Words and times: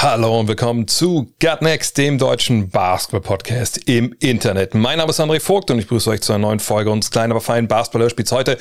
Hallo 0.00 0.38
und 0.38 0.46
willkommen 0.46 0.86
zu 0.86 1.32
Gut 1.42 1.60
Next, 1.60 1.98
dem 1.98 2.18
deutschen 2.18 2.70
Basketball-Podcast 2.70 3.88
im 3.88 4.14
Internet. 4.20 4.72
Mein 4.72 4.98
Name 4.98 5.10
ist 5.10 5.18
André 5.18 5.40
Vogt 5.40 5.72
und 5.72 5.80
ich 5.80 5.86
begrüße 5.86 6.10
euch 6.10 6.20
zu 6.20 6.32
einer 6.32 6.46
neuen 6.46 6.60
Folge 6.60 6.92
unseres 6.92 7.10
kleinen, 7.10 7.32
aber 7.32 7.40
feinen 7.40 7.66
Basketball-Hörspiels 7.66 8.30
heute 8.30 8.58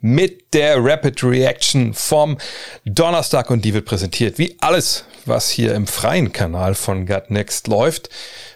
mit 0.00 0.54
der 0.54 0.82
Rapid 0.82 1.22
Reaction 1.22 1.92
vom 1.92 2.38
Donnerstag 2.86 3.50
und 3.50 3.62
die 3.62 3.74
wird 3.74 3.84
präsentiert 3.84 4.38
wie 4.38 4.56
alles, 4.60 5.04
was 5.26 5.50
hier 5.50 5.74
im 5.74 5.86
freien 5.86 6.32
Kanal 6.32 6.74
von 6.74 7.04
Gut 7.04 7.30
Next 7.30 7.66
läuft 7.66 8.08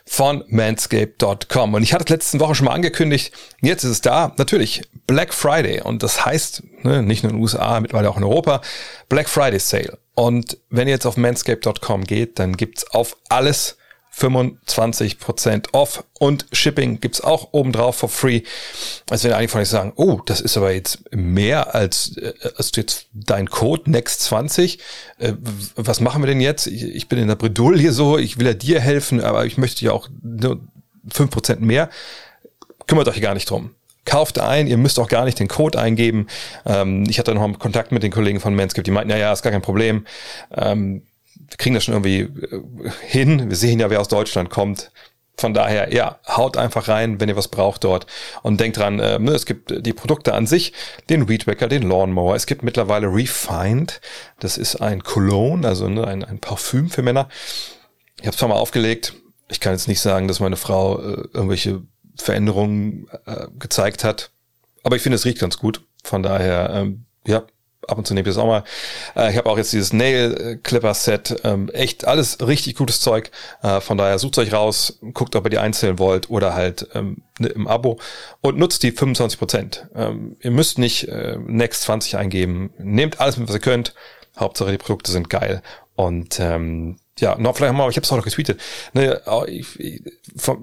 von 0.06 0.44
manscape.com. 0.48 1.74
Und 1.74 1.82
ich 1.82 1.92
hatte 1.92 2.04
es 2.04 2.10
letzte 2.10 2.40
Woche 2.40 2.54
schon 2.54 2.64
mal 2.64 2.72
angekündigt, 2.72 3.34
jetzt 3.60 3.84
ist 3.84 3.90
es 3.90 4.00
da, 4.00 4.32
natürlich 4.38 4.80
Black 5.06 5.34
Friday 5.34 5.82
und 5.82 6.02
das 6.02 6.24
heißt, 6.24 6.62
ne, 6.84 7.02
nicht 7.02 7.22
nur 7.22 7.32
in 7.32 7.36
den 7.36 7.42
USA, 7.42 7.78
mittlerweile 7.80 8.08
auch 8.08 8.16
in 8.16 8.24
Europa, 8.24 8.62
Black 9.10 9.28
Friday 9.28 9.60
Sale. 9.60 9.98
Und 10.14 10.58
wenn 10.70 10.88
ihr 10.88 10.94
jetzt 10.94 11.06
auf 11.06 11.16
manscape.com 11.16 12.04
geht, 12.04 12.38
dann 12.38 12.56
gibt's 12.56 12.88
auf 12.92 13.16
alles 13.28 13.76
25% 14.16 15.72
off 15.72 16.04
und 16.20 16.46
Shipping 16.52 17.00
gibt's 17.00 17.20
auch 17.20 17.48
obendrauf 17.52 17.96
for 17.96 18.08
free. 18.08 18.42
Also 19.10 19.28
wenn 19.28 19.34
eigentlich 19.34 19.50
von 19.50 19.60
euch 19.60 19.68
sagen, 19.68 19.92
oh, 19.96 20.20
das 20.24 20.40
ist 20.40 20.56
aber 20.56 20.72
jetzt 20.72 21.02
mehr 21.12 21.74
als, 21.74 22.16
äh, 22.18 22.32
als 22.56 22.70
jetzt 22.76 23.06
dein 23.12 23.50
Code 23.50 23.90
Next20. 23.90 24.78
Äh, 25.18 25.32
was 25.74 26.00
machen 26.00 26.22
wir 26.22 26.28
denn 26.28 26.40
jetzt? 26.40 26.68
Ich, 26.68 26.84
ich 26.84 27.08
bin 27.08 27.18
in 27.18 27.26
der 27.26 27.34
Bredouille 27.34 27.80
hier 27.80 27.92
so, 27.92 28.16
ich 28.16 28.38
will 28.38 28.46
ja 28.46 28.54
dir 28.54 28.80
helfen, 28.80 29.20
aber 29.20 29.46
ich 29.46 29.58
möchte 29.58 29.84
ja 29.84 29.90
auch 29.90 30.08
nur 30.22 30.60
5% 31.10 31.58
mehr. 31.58 31.90
Kümmert 32.86 33.08
euch 33.08 33.20
gar 33.20 33.34
nicht 33.34 33.50
drum 33.50 33.74
kauft 34.04 34.38
ein, 34.38 34.66
ihr 34.66 34.76
müsst 34.76 34.98
auch 34.98 35.08
gar 35.08 35.24
nicht 35.24 35.38
den 35.38 35.48
Code 35.48 35.78
eingeben. 35.78 36.26
Ähm, 36.66 37.04
ich 37.08 37.18
hatte 37.18 37.34
noch 37.34 37.46
mal 37.46 37.56
Kontakt 37.58 37.92
mit 37.92 38.02
den 38.02 38.12
Kollegen 38.12 38.40
von 38.40 38.54
Manscaped, 38.54 38.86
die 38.86 38.90
meinten, 38.90 39.10
ja, 39.10 39.16
ja, 39.16 39.32
ist 39.32 39.42
gar 39.42 39.52
kein 39.52 39.62
Problem. 39.62 40.06
Ähm, 40.54 41.02
wir 41.48 41.56
kriegen 41.56 41.74
das 41.74 41.84
schon 41.84 41.94
irgendwie 41.94 42.20
äh, 42.20 42.90
hin. 43.06 43.48
Wir 43.48 43.56
sehen 43.56 43.80
ja, 43.80 43.90
wer 43.90 44.00
aus 44.00 44.08
Deutschland 44.08 44.50
kommt. 44.50 44.90
Von 45.36 45.52
daher, 45.52 45.92
ja, 45.92 46.20
haut 46.28 46.56
einfach 46.56 46.86
rein, 46.86 47.20
wenn 47.20 47.28
ihr 47.28 47.36
was 47.36 47.48
braucht 47.48 47.82
dort. 47.82 48.06
Und 48.42 48.60
denkt 48.60 48.76
dran, 48.76 49.00
äh, 49.00 49.18
es 49.30 49.46
gibt 49.46 49.84
die 49.84 49.92
Produkte 49.92 50.34
an 50.34 50.46
sich, 50.46 50.72
den 51.10 51.28
Weedwacker, 51.28 51.66
den 51.66 51.82
Lawnmower. 51.82 52.36
Es 52.36 52.46
gibt 52.46 52.62
mittlerweile 52.62 53.08
Refined. 53.08 54.00
Das 54.38 54.56
ist 54.58 54.76
ein 54.76 55.02
Cologne, 55.02 55.66
also 55.66 55.88
ne, 55.88 56.06
ein, 56.06 56.24
ein 56.24 56.38
Parfüm 56.38 56.88
für 56.88 57.02
Männer. 57.02 57.28
Ich 58.20 58.26
habe 58.26 58.36
es 58.36 58.42
mal 58.42 58.52
aufgelegt. 58.52 59.14
Ich 59.48 59.60
kann 59.60 59.72
jetzt 59.72 59.88
nicht 59.88 60.00
sagen, 60.00 60.28
dass 60.28 60.40
meine 60.40 60.56
Frau 60.56 61.00
äh, 61.00 61.28
irgendwelche 61.32 61.82
Veränderungen 62.16 63.08
äh, 63.26 63.46
gezeigt 63.58 64.04
hat. 64.04 64.30
Aber 64.82 64.96
ich 64.96 65.02
finde, 65.02 65.16
es 65.16 65.24
riecht 65.24 65.40
ganz 65.40 65.58
gut. 65.58 65.82
Von 66.02 66.22
daher, 66.22 66.70
ähm, 66.74 67.06
ja, 67.26 67.44
ab 67.88 67.98
und 67.98 68.06
zu 68.06 68.14
nehme 68.14 68.28
ich 68.28 68.34
das 68.34 68.42
auch 68.42 68.46
mal. 68.46 68.64
Äh, 69.16 69.30
ich 69.30 69.36
habe 69.36 69.48
auch 69.50 69.56
jetzt 69.56 69.72
dieses 69.72 69.92
Nail 69.92 70.58
Clipper 70.62 70.94
Set. 70.94 71.40
Ähm, 71.44 71.68
echt 71.70 72.06
alles 72.06 72.38
richtig 72.46 72.76
gutes 72.76 73.00
Zeug. 73.00 73.30
Äh, 73.62 73.80
von 73.80 73.98
daher 73.98 74.18
sucht 74.18 74.38
euch 74.38 74.52
raus, 74.52 74.98
guckt, 75.12 75.36
ob 75.36 75.46
ihr 75.46 75.50
die 75.50 75.58
einzeln 75.58 75.98
wollt 75.98 76.30
oder 76.30 76.54
halt 76.54 76.88
ähm, 76.94 77.22
ne, 77.38 77.48
im 77.48 77.66
Abo 77.66 77.98
und 78.40 78.58
nutzt 78.58 78.82
die 78.82 78.92
25 78.92 79.38
Prozent. 79.38 79.88
Ähm, 79.94 80.36
ihr 80.40 80.50
müsst 80.50 80.78
nicht 80.78 81.08
äh, 81.08 81.38
Next 81.46 81.82
20 81.82 82.16
eingeben. 82.16 82.70
Nehmt 82.78 83.20
alles 83.20 83.36
mit, 83.36 83.48
was 83.48 83.56
ihr 83.56 83.60
könnt. 83.60 83.94
Hauptsache 84.36 84.70
die 84.70 84.78
Produkte 84.78 85.12
sind 85.12 85.30
geil. 85.30 85.62
Und 85.96 86.40
ähm, 86.40 86.96
ja, 87.18 87.36
noch 87.38 87.56
vielleicht 87.56 87.74
mal, 87.74 87.88
ich 87.90 87.96
habe 87.96 88.04
es 88.04 88.12
auch 88.12 88.16
noch 88.16 88.24
getweetet. 88.24 88.60
Ne, 88.92 89.20
ich, 89.46 89.78
ich, 89.78 90.02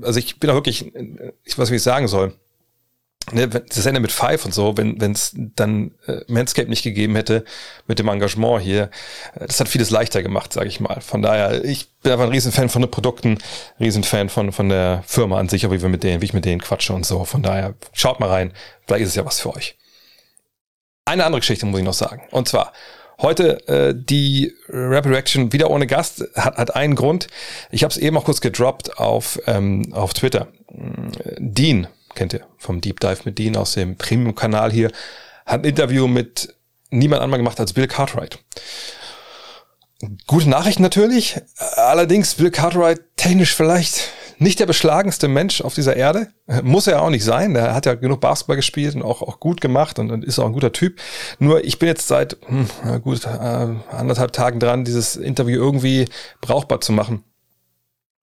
also 0.01 0.19
ich 0.19 0.39
bin 0.39 0.49
auch 0.49 0.55
wirklich, 0.55 0.91
ich 1.43 1.57
weiß, 1.57 1.71
wie 1.71 1.75
ich 1.75 1.83
sagen 1.83 2.07
soll. 2.07 2.33
Ne, 3.31 3.47
das 3.47 3.85
Ende 3.85 3.99
mit 3.99 4.11
Five 4.11 4.45
und 4.45 4.53
so, 4.53 4.75
wenn 4.77 4.99
es 5.11 5.31
dann 5.35 5.91
äh, 6.07 6.21
Manscape 6.27 6.67
nicht 6.67 6.83
gegeben 6.83 7.15
hätte 7.15 7.45
mit 7.87 7.99
dem 7.99 8.07
Engagement 8.07 8.61
hier, 8.61 8.89
äh, 9.35 9.45
das 9.45 9.59
hat 9.59 9.69
vieles 9.69 9.91
leichter 9.91 10.23
gemacht, 10.23 10.51
sage 10.51 10.67
ich 10.67 10.79
mal. 10.79 10.99
Von 11.01 11.21
daher, 11.21 11.63
ich 11.63 11.93
bin 12.01 12.11
einfach 12.11 12.25
ein 12.25 12.31
Riesenfan 12.31 12.67
von 12.67 12.81
den 12.81 12.91
Produkten, 12.91 13.37
Riesenfan 13.79 14.29
von 14.29 14.51
von 14.51 14.69
der 14.69 15.03
Firma 15.05 15.37
an 15.37 15.49
sich, 15.49 15.69
wie 15.69 15.81
wir 15.81 15.89
mit 15.89 16.03
denen, 16.03 16.21
wie 16.21 16.25
ich 16.25 16.33
mit 16.33 16.45
denen 16.45 16.61
quatsche 16.61 16.93
und 16.93 17.05
so. 17.05 17.23
Von 17.23 17.43
daher, 17.43 17.75
schaut 17.93 18.19
mal 18.19 18.27
rein, 18.27 18.53
vielleicht 18.87 19.03
ist 19.03 19.09
es 19.09 19.15
ja 19.15 19.25
was 19.25 19.39
für 19.39 19.55
euch. 19.55 19.77
Eine 21.05 21.23
andere 21.23 21.41
Geschichte 21.41 21.65
muss 21.67 21.79
ich 21.79 21.85
noch 21.85 21.93
sagen. 21.93 22.23
Und 22.31 22.47
zwar, 22.47 22.73
Heute 23.21 23.67
äh, 23.67 23.93
die 23.95 24.55
Rapid 24.67 25.11
Reaction 25.11 25.53
wieder 25.53 25.69
ohne 25.69 25.85
Gast 25.85 26.23
hat, 26.35 26.57
hat 26.57 26.75
einen 26.75 26.95
Grund. 26.95 27.27
Ich 27.69 27.83
habe 27.83 27.91
es 27.91 27.97
eben 27.97 28.17
auch 28.17 28.25
kurz 28.25 28.41
gedroppt 28.41 28.97
auf, 28.97 29.39
ähm, 29.45 29.93
auf 29.93 30.13
Twitter. 30.13 30.47
Dean, 31.37 31.87
kennt 32.15 32.33
ihr 32.33 32.41
vom 32.57 32.81
Deep 32.81 32.99
Dive 32.99 33.21
mit 33.25 33.37
Dean 33.37 33.55
aus 33.55 33.73
dem 33.73 33.95
Premium-Kanal 33.95 34.71
hier, 34.71 34.91
hat 35.45 35.61
ein 35.61 35.65
Interview 35.65 36.07
mit 36.07 36.55
niemand 36.89 37.21
anderem 37.21 37.43
gemacht 37.43 37.59
als 37.59 37.73
Bill 37.73 37.87
Cartwright. 37.87 38.39
Gute 40.25 40.49
Nachricht 40.49 40.79
natürlich, 40.79 41.39
allerdings 41.75 42.33
Bill 42.33 42.49
Cartwright 42.49 43.01
technisch 43.17 43.53
vielleicht 43.53 44.09
nicht 44.41 44.59
der 44.59 44.65
beschlagenste 44.65 45.27
Mensch 45.27 45.61
auf 45.61 45.75
dieser 45.75 45.95
Erde. 45.95 46.27
Muss 46.63 46.87
er 46.87 47.01
auch 47.01 47.09
nicht 47.09 47.23
sein. 47.23 47.53
Der 47.53 47.75
hat 47.75 47.85
ja 47.85 47.93
genug 47.93 48.21
Basketball 48.21 48.55
gespielt 48.55 48.95
und 48.95 49.03
auch, 49.03 49.21
auch 49.21 49.39
gut 49.39 49.61
gemacht 49.61 49.99
und, 49.99 50.11
und 50.11 50.25
ist 50.25 50.39
auch 50.39 50.45
ein 50.45 50.53
guter 50.53 50.71
Typ. 50.71 50.99
Nur 51.39 51.63
ich 51.63 51.79
bin 51.79 51.87
jetzt 51.87 52.07
seit 52.07 52.37
hm, 52.45 52.67
gut 53.03 53.25
äh, 53.25 53.67
anderthalb 53.91 54.33
Tagen 54.33 54.59
dran, 54.59 54.83
dieses 54.83 55.15
Interview 55.15 55.61
irgendwie 55.61 56.07
brauchbar 56.41 56.81
zu 56.81 56.91
machen 56.91 57.23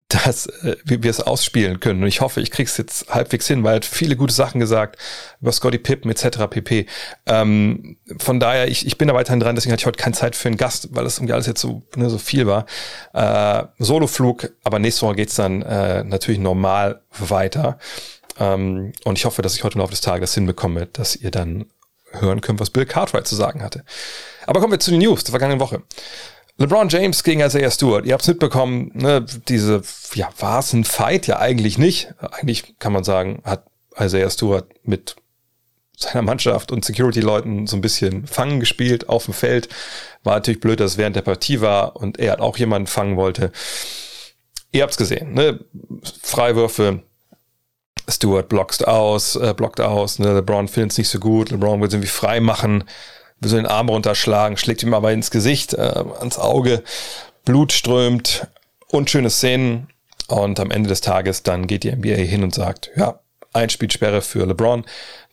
dass 0.08 0.46
äh, 0.46 0.76
wir, 0.84 1.10
es 1.10 1.20
ausspielen 1.20 1.80
können. 1.80 2.02
Und 2.02 2.08
ich 2.08 2.20
hoffe, 2.20 2.40
ich 2.40 2.50
krieg's 2.50 2.76
jetzt 2.76 3.08
halbwegs 3.12 3.46
hin, 3.48 3.64
weil 3.64 3.74
er 3.74 3.76
hat 3.76 3.84
viele 3.84 4.16
gute 4.16 4.32
Sachen 4.32 4.60
gesagt 4.60 4.98
über 5.40 5.50
Scotty 5.50 5.78
Pippen 5.78 6.10
etc. 6.10 6.46
pp. 6.48 6.86
Ähm, 7.26 7.96
von 8.18 8.38
daher, 8.38 8.68
ich, 8.68 8.86
ich 8.86 8.98
bin 8.98 9.08
da 9.08 9.14
weiterhin 9.14 9.40
dran, 9.40 9.56
deswegen 9.56 9.72
hatte 9.72 9.82
ich 9.82 9.86
heute 9.86 10.02
keine 10.02 10.14
Zeit 10.14 10.36
für 10.36 10.48
einen 10.48 10.56
Gast, 10.56 10.88
weil 10.92 11.04
das 11.04 11.18
irgendwie 11.18 11.32
alles 11.32 11.46
jetzt 11.46 11.60
so, 11.60 11.82
ne, 11.96 12.08
so 12.08 12.18
viel 12.18 12.46
war. 12.46 12.66
Äh, 13.14 13.64
Soloflug, 13.78 14.50
aber 14.62 14.78
nächste 14.78 15.06
Woche 15.06 15.16
geht's 15.16 15.34
dann 15.34 15.62
äh, 15.62 16.04
natürlich 16.04 16.40
normal 16.40 17.02
weiter. 17.18 17.78
Ähm, 18.38 18.92
und 19.04 19.18
ich 19.18 19.24
hoffe, 19.24 19.42
dass 19.42 19.56
ich 19.56 19.64
heute 19.64 19.74
im 19.74 19.80
Laufe 19.80 19.92
des 19.92 20.02
Tages 20.02 20.34
hinbekomme, 20.34 20.86
dass 20.86 21.16
ihr 21.16 21.32
dann 21.32 21.66
hören 22.12 22.40
könnt, 22.40 22.60
was 22.60 22.70
Bill 22.70 22.86
Cartwright 22.86 23.26
zu 23.26 23.34
sagen 23.34 23.62
hatte. 23.62 23.84
Aber 24.46 24.60
kommen 24.60 24.72
wir 24.72 24.80
zu 24.80 24.90
den 24.90 25.00
News 25.00 25.24
der 25.24 25.32
vergangenen 25.32 25.60
Woche. 25.60 25.82
LeBron 26.58 26.88
James 26.88 27.22
gegen 27.22 27.40
Isaiah 27.40 27.70
Stewart. 27.70 28.06
Ihr 28.06 28.14
habt's 28.14 28.28
mitbekommen, 28.28 28.90
ne, 28.94 29.24
diese, 29.48 29.82
ja, 30.14 30.30
war 30.38 30.60
es 30.60 30.72
ein 30.72 30.84
Fight? 30.84 31.26
Ja, 31.26 31.38
eigentlich 31.38 31.76
nicht. 31.76 32.14
Eigentlich 32.18 32.78
kann 32.78 32.92
man 32.92 33.04
sagen, 33.04 33.42
hat 33.44 33.64
Isaiah 33.98 34.30
Stewart 34.30 34.66
mit 34.82 35.16
seiner 35.98 36.22
Mannschaft 36.22 36.72
und 36.72 36.84
Security-Leuten 36.84 37.66
so 37.66 37.76
ein 37.76 37.82
bisschen 37.82 38.26
fangen 38.26 38.60
gespielt 38.60 39.08
auf 39.08 39.26
dem 39.26 39.34
Feld. 39.34 39.68
War 40.24 40.34
natürlich 40.34 40.60
blöd, 40.60 40.80
dass 40.80 40.92
es 40.92 40.98
während 40.98 41.16
der 41.16 41.22
Partie 41.22 41.60
war 41.60 41.96
und 41.96 42.18
er 42.18 42.32
hat 42.32 42.40
auch 42.40 42.56
jemanden 42.56 42.86
fangen 42.86 43.16
wollte. 43.16 43.52
Ihr 44.72 44.82
habt's 44.82 44.96
gesehen, 44.96 45.34
ne? 45.34 45.60
Freiwürfe, 46.22 47.02
Stewart 48.08 48.48
blockt 48.48 48.86
aus, 48.86 49.36
äh, 49.36 49.54
blockt 49.54 49.80
aus, 49.80 50.18
ne? 50.18 50.34
LeBron 50.34 50.68
findet 50.68 50.92
es 50.92 50.98
nicht 50.98 51.08
so 51.08 51.18
gut, 51.18 51.50
LeBron 51.50 51.80
will 51.80 51.88
es 51.88 51.94
irgendwie 51.94 52.08
frei 52.08 52.40
machen 52.40 52.84
will 53.40 53.50
so 53.50 53.56
den 53.56 53.66
Arm 53.66 53.88
runterschlagen, 53.88 54.56
schlägt 54.56 54.82
ihm 54.82 54.94
aber 54.94 55.12
ins 55.12 55.30
Gesicht, 55.30 55.74
äh, 55.74 55.80
ans 56.20 56.38
Auge, 56.38 56.82
Blut 57.44 57.72
strömt, 57.72 58.46
unschöne 58.88 59.30
Szenen. 59.30 59.88
Und 60.28 60.58
am 60.58 60.72
Ende 60.72 60.88
des 60.88 61.02
Tages 61.02 61.44
dann 61.44 61.68
geht 61.68 61.84
die 61.84 61.92
NBA 61.92 62.16
hin 62.16 62.42
und 62.42 62.52
sagt, 62.52 62.90
ja, 62.96 63.20
ein 63.52 63.70
Spielsperre 63.70 64.22
für 64.22 64.44
LeBron, 64.44 64.84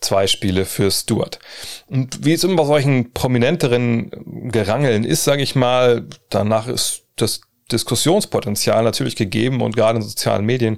zwei 0.01 0.27
Spiele 0.27 0.65
für 0.65 0.91
Stewart. 0.91 1.39
Und 1.87 2.25
wie 2.25 2.33
es 2.33 2.43
immer 2.43 2.57
bei 2.57 2.65
solchen 2.65 3.11
prominenteren 3.11 4.11
Gerangeln 4.51 5.03
ist, 5.03 5.23
sage 5.23 5.41
ich 5.41 5.55
mal, 5.55 6.05
danach 6.29 6.67
ist 6.67 7.03
das 7.15 7.41
Diskussionspotenzial 7.71 8.83
natürlich 8.83 9.15
gegeben 9.15 9.61
und 9.61 9.75
gerade 9.75 9.97
in 9.97 10.03
sozialen 10.03 10.45
Medien 10.45 10.77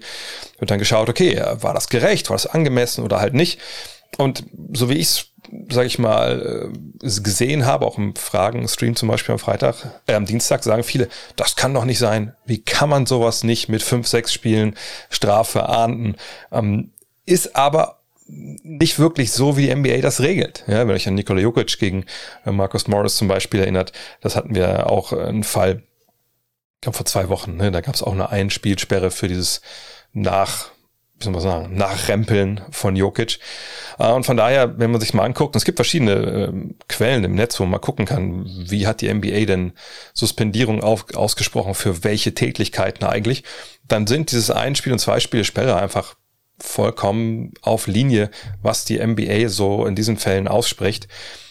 wird 0.60 0.72
dann 0.72 0.80
geschaut, 0.80 1.10
okay, 1.10 1.42
war 1.62 1.74
das 1.74 1.90
gerecht, 1.90 2.30
war 2.30 2.36
das 2.36 2.48
angemessen 2.48 3.04
oder 3.04 3.20
halt 3.20 3.34
nicht. 3.34 3.60
Und 4.18 4.46
so 4.74 4.90
wie 4.90 4.96
ich 4.96 5.08
es 5.08 5.32
sage 5.70 5.88
ich 5.88 6.00
mal, 6.00 6.72
äh, 7.02 7.22
gesehen 7.22 7.66
habe, 7.66 7.86
auch 7.86 7.98
im 7.98 8.16
Fragen-Stream 8.16 8.96
zum 8.96 9.10
Beispiel 9.10 9.34
am 9.34 9.40
Freitag, 9.40 9.76
äh, 10.08 10.14
am 10.14 10.26
Dienstag, 10.26 10.64
sagen 10.64 10.84
viele, 10.84 11.08
das 11.36 11.56
kann 11.56 11.74
doch 11.74 11.86
nicht 11.86 12.00
sein. 12.00 12.36
Wie 12.46 12.62
kann 12.62 12.90
man 12.90 13.06
sowas 13.06 13.44
nicht 13.44 13.70
mit 13.70 13.84
fünf, 13.84 14.08
sechs 14.08 14.34
Spielen 14.34 14.76
Strafe 15.10 15.70
ahnden? 15.70 16.16
Ähm, 16.52 16.92
ist 17.26 17.56
aber 17.56 18.00
nicht 18.28 18.98
wirklich 18.98 19.32
so, 19.32 19.56
wie 19.56 19.68
die 19.68 19.76
NBA 19.76 19.98
das 19.98 20.20
regelt. 20.20 20.64
Ja, 20.68 20.88
wenn 20.88 20.96
euch 20.96 21.08
an 21.08 21.16
Nikola 21.16 21.42
Jokic 21.42 21.78
gegen 21.78 22.06
äh, 22.46 22.52
Marcus 22.52 22.88
Morris 22.88 23.16
zum 23.16 23.28
Beispiel 23.28 23.60
erinnert, 23.60 23.92
das 24.22 24.36
hatten 24.36 24.56
wir 24.56 24.90
auch 24.90 25.14
äh, 25.14 25.22
einen 25.22 25.44
Fall, 25.44 25.84
ich 26.76 26.82
glaube 26.82 26.98
vor 26.98 27.06
zwei 27.06 27.30
Wochen, 27.30 27.58
ne, 27.58 27.72
da 27.72 27.82
gab 27.82 27.96
es 27.96 28.04
auch 28.04 28.14
eine 28.14 28.30
Einspielsperre 28.30 29.12
für 29.12 29.28
dieses 29.28 29.62
nach 30.14 30.72
wie 31.18 31.24
soll 31.24 31.34
man 31.34 31.42
sagen, 31.42 31.76
Nachrempeln 31.76 32.62
von 32.72 32.96
Jokic. 32.96 33.40
Äh, 34.00 34.12
und 34.12 34.26
von 34.26 34.38
daher, 34.38 34.78
wenn 34.78 34.92
man 34.92 35.00
sich 35.00 35.14
mal 35.14 35.24
anguckt, 35.24 35.56
es 35.56 35.66
gibt 35.66 35.78
verschiedene 35.78 36.12
äh, 36.14 36.54
Quellen 36.88 37.24
im 37.24 37.36
Netz, 37.36 37.60
wo 37.60 37.66
man 37.66 37.82
gucken 37.82 38.06
kann, 38.06 38.46
wie 38.46 38.88
hat 38.88 39.02
die 39.02 39.14
NBA 39.14 39.46
denn 39.46 39.74
Suspendierung 40.14 40.82
auf, 40.82 41.06
ausgesprochen 41.16 41.74
für 41.74 42.04
welche 42.04 42.34
Tätigkeiten 42.34 43.06
eigentlich, 43.06 43.44
dann 43.88 44.08
sind 44.08 44.32
dieses 44.32 44.52
ein 44.52 44.76
Spiel 44.76 44.94
und 44.94 45.00
zwei 45.00 45.20
Spiele 45.20 45.46
Sperre 45.46 45.78
einfach 45.78 46.16
vollkommen 46.60 47.54
auf 47.62 47.88
Linie, 47.88 48.30
was 48.62 48.86
die 48.86 49.06
NBA 49.06 49.50
so 49.50 49.86
in 49.86 49.96
diesen 49.96 50.18
Fällen 50.18 50.48
ausspricht. 50.48 51.08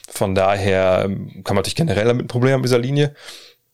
Von 0.08 0.34
daher 0.34 1.02
ähm, 1.04 1.42
kann 1.44 1.54
man 1.54 1.56
natürlich 1.56 1.76
generell 1.76 2.06
damit 2.06 2.24
ein 2.24 2.28
Problem 2.28 2.52
haben 2.52 2.60
mit 2.60 2.68
dieser 2.68 2.78
Linie. 2.78 3.14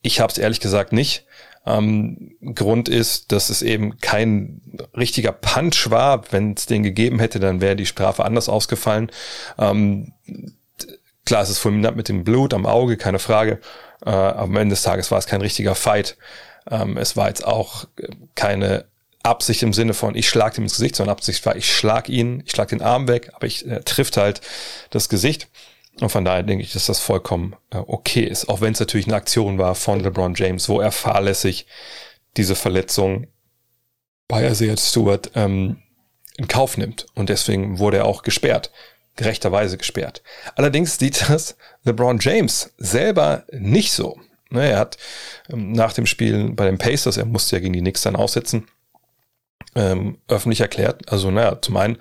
Ich 0.02 0.20
habe 0.20 0.32
es 0.32 0.38
ehrlich 0.38 0.60
gesagt 0.60 0.92
nicht. 0.92 1.26
Ähm, 1.66 2.32
Grund 2.54 2.88
ist, 2.88 3.32
dass 3.32 3.50
es 3.50 3.62
eben 3.62 3.98
kein 3.98 4.62
richtiger 4.96 5.32
Punch 5.32 5.90
war. 5.90 6.22
Wenn 6.32 6.54
es 6.54 6.66
den 6.66 6.82
gegeben 6.82 7.18
hätte, 7.18 7.38
dann 7.40 7.60
wäre 7.60 7.76
die 7.76 7.86
Strafe 7.86 8.24
anders 8.24 8.48
ausgefallen. 8.48 9.10
Ähm, 9.58 10.12
klar, 11.24 11.42
es 11.42 11.50
ist 11.50 11.58
fulminant 11.58 11.96
mit 11.96 12.08
dem 12.08 12.24
Blut 12.24 12.54
am 12.54 12.66
Auge, 12.66 12.96
keine 12.96 13.18
Frage. 13.18 13.60
Äh, 14.04 14.10
am 14.10 14.56
Ende 14.56 14.74
des 14.74 14.82
Tages 14.82 15.10
war 15.10 15.18
es 15.18 15.26
kein 15.26 15.42
richtiger 15.42 15.74
Fight. 15.74 16.16
Ähm, 16.70 16.96
es 16.96 17.16
war 17.16 17.28
jetzt 17.28 17.46
auch 17.46 17.86
keine 18.34 18.86
Absicht 19.22 19.62
im 19.62 19.74
Sinne 19.74 19.92
von, 19.92 20.14
ich 20.14 20.28
schlag 20.28 20.56
ihm 20.56 20.64
ins 20.64 20.74
Gesicht, 20.74 20.96
sondern 20.96 21.14
Absicht 21.14 21.44
war, 21.44 21.54
ich 21.54 21.70
schlag 21.70 22.08
ihn, 22.08 22.42
ich 22.46 22.52
schlag 22.52 22.68
den 22.68 22.80
Arm 22.80 23.06
weg, 23.06 23.30
aber 23.34 23.46
ich 23.46 23.66
äh, 23.68 23.80
trifft 23.80 24.16
halt 24.16 24.40
das 24.90 25.08
Gesicht. 25.10 25.48
Und 26.00 26.08
von 26.08 26.24
daher 26.24 26.42
denke 26.42 26.64
ich, 26.64 26.72
dass 26.72 26.86
das 26.86 26.98
vollkommen 26.98 27.56
äh, 27.70 27.78
okay 27.78 28.24
ist. 28.24 28.48
Auch 28.48 28.60
wenn 28.60 28.72
es 28.72 28.80
natürlich 28.80 29.06
eine 29.06 29.16
Aktion 29.16 29.58
war 29.58 29.74
von 29.74 30.00
LeBron 30.00 30.34
James, 30.34 30.68
wo 30.68 30.80
er 30.80 30.92
fahrlässig 30.92 31.66
diese 32.36 32.54
Verletzung 32.54 33.26
bei 34.28 34.48
Isaiah 34.48 34.76
Stewart 34.76 35.30
ähm, 35.34 35.82
in 36.36 36.48
Kauf 36.48 36.76
nimmt. 36.78 37.06
Und 37.14 37.28
deswegen 37.28 37.78
wurde 37.78 37.98
er 37.98 38.06
auch 38.06 38.22
gesperrt. 38.22 38.70
Gerechterweise 39.16 39.76
gesperrt. 39.76 40.22
Allerdings 40.54 40.96
sieht 40.98 41.28
das 41.28 41.56
LeBron 41.84 42.18
James 42.20 42.72
selber 42.78 43.44
nicht 43.52 43.92
so. 43.92 44.18
Ne, 44.50 44.70
er 44.70 44.78
hat 44.78 44.96
ähm, 45.48 45.72
nach 45.72 45.92
dem 45.92 46.06
Spiel 46.06 46.50
bei 46.50 46.66
den 46.66 46.78
Pacers, 46.78 47.16
er 47.16 47.24
musste 47.24 47.56
ja 47.56 47.60
gegen 47.60 47.72
die 47.72 47.80
Knicks 47.80 48.02
dann 48.02 48.16
aussetzen, 48.16 48.66
ähm, 49.76 50.18
öffentlich 50.28 50.60
erklärt. 50.60 51.10
Also, 51.12 51.30
naja, 51.30 51.60
zum 51.60 51.76
einen, 51.76 51.98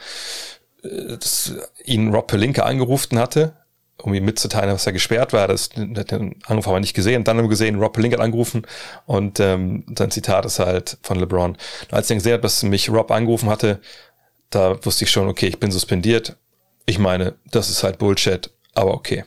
äh, 0.83 1.17
dass 1.17 1.53
ihn 1.83 2.11
Rob 2.13 2.27
Pelinka 2.27 2.63
angerufen 2.63 3.19
hatte, 3.19 3.58
um 4.01 4.13
ihm 4.13 4.25
mitzuteilen, 4.25 4.69
dass 4.69 4.85
er 4.85 4.93
gesperrt 4.93 5.33
war. 5.33 5.47
Das 5.47 5.69
hat 5.95 6.11
den 6.11 6.35
Anruf 6.45 6.67
aber 6.67 6.79
nicht 6.79 6.93
gesehen. 6.93 7.23
Dann 7.23 7.37
haben 7.37 7.45
wir 7.45 7.49
gesehen, 7.49 7.79
Rob 7.79 7.93
Pelinka 7.93 8.17
hat 8.17 8.23
angerufen 8.23 8.65
und 9.05 9.39
ähm, 9.39 9.85
sein 9.97 10.11
Zitat 10.11 10.45
ist 10.45 10.59
halt 10.59 10.97
von 11.01 11.19
LeBron. 11.19 11.51
Und 11.51 11.93
als 11.93 12.09
er 12.09 12.15
gesehen 12.15 12.33
hat, 12.33 12.43
dass 12.43 12.63
mich 12.63 12.89
Rob 12.89 13.11
angerufen 13.11 13.49
hatte, 13.49 13.79
da 14.49 14.83
wusste 14.83 15.05
ich 15.05 15.11
schon, 15.11 15.27
okay, 15.27 15.47
ich 15.47 15.59
bin 15.59 15.71
suspendiert. 15.71 16.37
Ich 16.85 16.97
meine, 16.97 17.35
das 17.51 17.69
ist 17.69 17.83
halt 17.83 17.99
Bullshit, 17.99 18.49
aber 18.73 18.93
okay. 18.93 19.25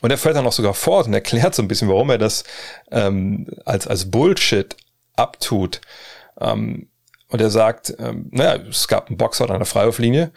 Und 0.00 0.10
er 0.10 0.18
fällt 0.18 0.36
dann 0.36 0.46
auch 0.46 0.52
sogar 0.52 0.74
fort 0.74 1.06
und 1.06 1.14
erklärt 1.14 1.54
so 1.54 1.62
ein 1.62 1.68
bisschen, 1.68 1.88
warum 1.88 2.10
er 2.10 2.18
das 2.18 2.44
ähm, 2.90 3.46
als, 3.64 3.86
als 3.86 4.10
Bullshit 4.10 4.76
abtut. 5.16 5.80
Ähm, 6.40 6.88
und 7.28 7.40
er 7.40 7.50
sagt, 7.50 7.94
ähm, 7.98 8.28
naja, 8.32 8.62
es 8.68 8.88
gab 8.88 9.08
einen 9.08 9.16
Boxer 9.16 9.48
an 9.50 9.58
der 9.58 9.66
Freiwurflinie. 9.66 10.32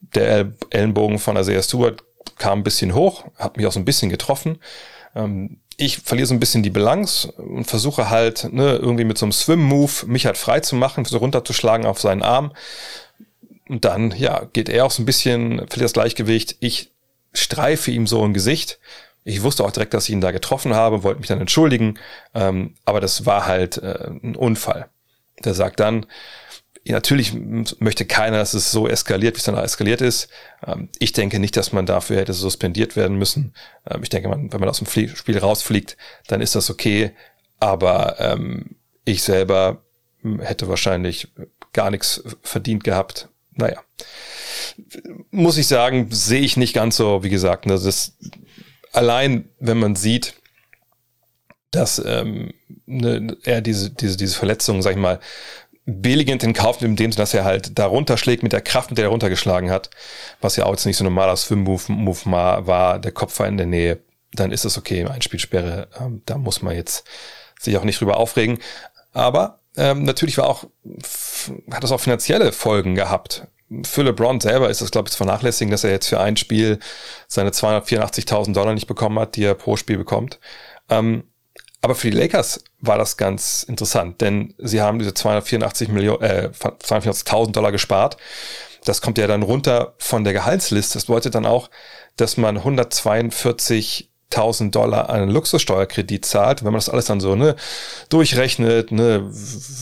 Der 0.00 0.52
Ellenbogen 0.70 1.18
von 1.18 1.36
Isaiah 1.36 1.62
Stewart 1.62 2.02
kam 2.42 2.58
ein 2.58 2.64
bisschen 2.64 2.92
hoch, 2.92 3.24
hat 3.38 3.56
mich 3.56 3.66
auch 3.66 3.72
so 3.72 3.78
ein 3.78 3.84
bisschen 3.84 4.10
getroffen. 4.10 4.58
Ähm, 5.14 5.58
ich 5.76 5.98
verliere 5.98 6.26
so 6.26 6.34
ein 6.34 6.40
bisschen 6.40 6.64
die 6.64 6.70
Balance 6.70 7.30
und 7.30 7.66
versuche 7.66 8.10
halt 8.10 8.52
ne, 8.52 8.72
irgendwie 8.72 9.04
mit 9.04 9.16
so 9.16 9.24
einem 9.24 9.32
Swim-Move 9.32 10.06
mich 10.06 10.26
halt 10.26 10.36
frei 10.36 10.58
zu 10.58 10.74
machen, 10.74 11.04
so 11.04 11.18
runterzuschlagen 11.18 11.86
auf 11.86 12.00
seinen 12.00 12.22
Arm. 12.22 12.52
Und 13.68 13.84
dann, 13.84 14.10
ja, 14.10 14.46
geht 14.52 14.68
er 14.68 14.84
auch 14.84 14.90
so 14.90 15.02
ein 15.02 15.06
bisschen, 15.06 15.58
verliert 15.68 15.84
das 15.84 15.92
Gleichgewicht. 15.92 16.56
Ich 16.58 16.90
streife 17.32 17.92
ihm 17.92 18.08
so 18.08 18.24
im 18.24 18.34
Gesicht. 18.34 18.80
Ich 19.22 19.44
wusste 19.44 19.64
auch 19.64 19.70
direkt, 19.70 19.94
dass 19.94 20.08
ich 20.08 20.10
ihn 20.10 20.20
da 20.20 20.32
getroffen 20.32 20.74
habe, 20.74 21.04
wollte 21.04 21.20
mich 21.20 21.28
dann 21.28 21.40
entschuldigen. 21.40 21.96
Ähm, 22.34 22.74
aber 22.84 23.00
das 23.00 23.24
war 23.24 23.46
halt 23.46 23.78
äh, 23.78 24.08
ein 24.08 24.34
Unfall. 24.34 24.88
Der 25.44 25.54
sagt 25.54 25.78
dann, 25.78 26.06
natürlich 26.84 27.32
möchte 27.78 28.04
keiner, 28.04 28.38
dass 28.38 28.54
es 28.54 28.72
so 28.72 28.88
eskaliert, 28.88 29.36
wie 29.36 29.38
es 29.38 29.44
dann 29.44 29.56
eskaliert 29.56 30.00
ist. 30.00 30.28
Ähm, 30.66 30.88
ich 30.98 31.12
denke 31.12 31.38
nicht, 31.38 31.56
dass 31.56 31.72
man 31.72 31.86
dafür 31.86 32.16
hätte 32.16 32.32
suspendiert 32.32 32.96
werden 32.96 33.16
müssen. 33.16 33.54
Ähm, 33.88 34.02
ich 34.02 34.08
denke, 34.08 34.30
wenn 34.30 34.48
man 34.48 34.68
aus 34.68 34.78
dem 34.78 34.86
Spiel 34.86 35.38
rausfliegt, 35.38 35.96
dann 36.26 36.40
ist 36.40 36.54
das 36.54 36.70
okay. 36.70 37.12
Aber 37.60 38.16
ähm, 38.18 38.76
ich 39.04 39.22
selber 39.22 39.84
hätte 40.40 40.68
wahrscheinlich 40.68 41.32
gar 41.72 41.90
nichts 41.90 42.22
verdient 42.42 42.84
gehabt. 42.84 43.28
Naja, 43.54 43.82
muss 45.30 45.58
ich 45.58 45.66
sagen, 45.66 46.08
sehe 46.10 46.40
ich 46.40 46.56
nicht 46.56 46.74
ganz 46.74 46.96
so, 46.96 47.22
wie 47.22 47.28
gesagt, 47.28 47.68
das 47.68 47.84
ist 47.84 48.16
allein, 48.92 49.48
wenn 49.58 49.78
man 49.78 49.94
sieht, 49.94 50.34
dass 51.70 52.02
ähm, 52.04 52.52
ne, 52.86 53.36
er 53.44 53.60
diese, 53.60 53.90
diese, 53.90 54.16
diese 54.16 54.36
Verletzung, 54.36 54.82
sag 54.82 54.92
ich 54.92 54.98
mal, 54.98 55.20
billigend 55.84 56.42
in 56.42 56.52
Kauf 56.52 56.80
nimmt, 56.80 57.00
indem 57.00 57.16
dass 57.16 57.34
er 57.34 57.44
halt 57.44 57.78
da 57.78 57.86
runterschlägt 57.86 58.42
mit 58.42 58.52
der 58.52 58.60
Kraft, 58.60 58.90
mit 58.90 58.98
der 58.98 59.06
er 59.06 59.10
runtergeschlagen 59.10 59.70
hat, 59.70 59.90
was 60.40 60.56
ja 60.56 60.64
auch 60.64 60.70
jetzt 60.70 60.86
nicht 60.86 60.96
so 60.96 61.04
ein 61.04 61.06
normaler 61.06 61.36
Swim-Move 61.36 62.20
war, 62.66 62.98
der 62.98 63.12
Kopf 63.12 63.38
war 63.38 63.48
in 63.48 63.56
der 63.56 63.66
Nähe, 63.66 63.98
dann 64.32 64.52
ist 64.52 64.64
es 64.64 64.78
okay, 64.78 65.04
Einspielsperre, 65.04 65.88
ähm, 66.00 66.22
da 66.26 66.38
muss 66.38 66.62
man 66.62 66.74
jetzt 66.74 67.04
sich 67.60 67.76
auch 67.76 67.84
nicht 67.84 68.00
drüber 68.00 68.16
aufregen. 68.16 68.58
Aber 69.12 69.58
ähm, 69.76 70.04
natürlich 70.04 70.38
war 70.38 70.48
auch, 70.48 70.64
hat 71.70 71.82
das 71.82 71.92
auch 71.92 72.00
finanzielle 72.00 72.52
Folgen 72.52 72.94
gehabt. 72.94 73.46
Für 73.84 74.02
LeBron 74.02 74.40
selber 74.40 74.68
ist 74.68 74.82
das, 74.82 74.90
glaube 74.90 75.08
ich, 75.08 75.12
zu 75.12 75.16
vernachlässigen, 75.16 75.70
dass 75.70 75.84
er 75.84 75.90
jetzt 75.90 76.08
für 76.08 76.20
ein 76.20 76.36
Spiel 76.36 76.78
seine 77.26 77.50
284.000 77.50 78.52
Dollar 78.52 78.74
nicht 78.74 78.86
bekommen 78.86 79.18
hat, 79.18 79.36
die 79.36 79.44
er 79.44 79.54
pro 79.54 79.76
Spiel 79.76 79.96
bekommt. 79.96 80.40
Ähm, 80.90 81.24
aber 81.82 81.94
für 81.96 82.10
die 82.10 82.16
Lakers 82.16 82.64
war 82.80 82.96
das 82.96 83.16
ganz 83.16 83.64
interessant, 83.64 84.20
denn 84.20 84.54
sie 84.58 84.80
haben 84.80 85.00
diese 85.00 85.14
284 85.14 85.88
Millionen, 85.88 86.22
äh, 86.22 86.50
240.000 86.52 87.50
Dollar 87.52 87.72
gespart. 87.72 88.18
Das 88.84 89.02
kommt 89.02 89.18
ja 89.18 89.26
dann 89.26 89.42
runter 89.42 89.94
von 89.98 90.22
der 90.24 90.32
Gehaltsliste. 90.32 90.94
Das 90.94 91.06
bedeutet 91.06 91.34
dann 91.34 91.44
auch, 91.44 91.70
dass 92.16 92.36
man 92.36 92.58
142.000 92.58 94.70
Dollar 94.70 95.10
an 95.10 95.28
Luxussteuerkredit 95.28 96.24
zahlt. 96.24 96.62
Wenn 96.62 96.70
man 96.72 96.78
das 96.78 96.88
alles 96.88 97.06
dann 97.06 97.18
so 97.18 97.34
ne, 97.34 97.56
durchrechnet, 98.10 98.92
ne, 98.92 99.28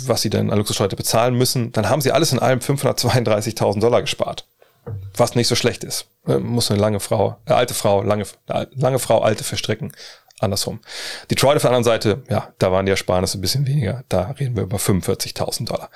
was 0.06 0.22
sie 0.22 0.30
denn 0.30 0.50
an 0.50 0.56
Luxussteuer 0.56 0.88
bezahlen 0.88 1.34
müssen, 1.34 1.70
dann 1.72 1.90
haben 1.90 2.00
sie 2.00 2.12
alles 2.12 2.32
in 2.32 2.38
allem 2.38 2.60
532.000 2.60 3.80
Dollar 3.80 4.00
gespart. 4.00 4.46
Was 5.16 5.34
nicht 5.34 5.48
so 5.48 5.54
schlecht 5.54 5.84
ist. 5.84 6.06
Ne, 6.24 6.38
muss 6.38 6.70
eine 6.70 6.80
lange 6.80 7.00
Frau, 7.00 7.36
äh, 7.44 7.52
alte 7.52 7.74
Frau, 7.74 8.02
lange, 8.02 8.24
lange 8.46 8.98
Frau, 8.98 9.20
alte 9.20 9.44
verstricken 9.44 9.92
andersrum. 10.40 10.80
Detroit 11.30 11.56
auf 11.56 11.62
der 11.62 11.70
anderen 11.70 11.84
Seite, 11.84 12.22
ja, 12.28 12.52
da 12.58 12.72
waren 12.72 12.86
die 12.86 12.90
Ersparnisse 12.90 13.38
ein 13.38 13.40
bisschen 13.40 13.66
weniger. 13.66 14.04
Da 14.08 14.34
reden 14.38 14.56
wir 14.56 14.64
über 14.64 14.78
45.000 14.78 15.66
Dollar. 15.66 15.90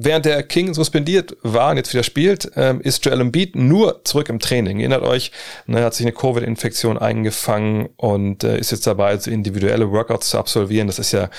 Während 0.00 0.26
der 0.26 0.44
King 0.44 0.74
suspendiert 0.74 1.36
war 1.42 1.72
und 1.72 1.76
jetzt 1.76 1.92
wieder 1.92 2.04
spielt, 2.04 2.52
ähm, 2.54 2.80
ist 2.80 3.04
Joel 3.04 3.20
Embiid 3.20 3.56
nur 3.56 4.04
zurück 4.04 4.28
im 4.28 4.38
Training. 4.38 4.78
Erinnert 4.78 5.02
euch, 5.02 5.32
ne, 5.66 5.82
hat 5.82 5.92
sich 5.92 6.06
eine 6.06 6.14
Covid-Infektion 6.14 6.96
eingefangen 6.96 7.88
und 7.96 8.44
äh, 8.44 8.60
ist 8.60 8.70
jetzt 8.70 8.86
dabei, 8.86 9.18
so 9.18 9.28
individuelle 9.28 9.90
Workouts 9.90 10.30
zu 10.30 10.38
absolvieren. 10.38 10.86
Das 10.86 11.00
ist 11.00 11.10
ja 11.10 11.30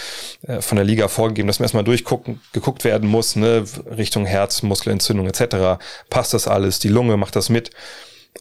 äh, 0.45 0.59
von 0.59 0.75
der 0.75 0.83
Liga 0.83 1.07
vorgegeben, 1.07 1.47
dass 1.47 1.59
man 1.59 1.65
erstmal 1.65 1.85
durchgucken, 1.85 2.41
geguckt 2.51 2.83
werden 2.83 3.07
muss, 3.07 3.37
ne, 3.37 3.63
Richtung 3.95 4.25
Herz, 4.25 4.61
Muskelentzündung 4.61 5.27
etc. 5.27 5.81
Passt 6.09 6.33
das 6.33 6.45
alles? 6.49 6.79
Die 6.79 6.89
Lunge 6.89 7.15
macht 7.15 7.37
das 7.37 7.47
mit. 7.47 7.71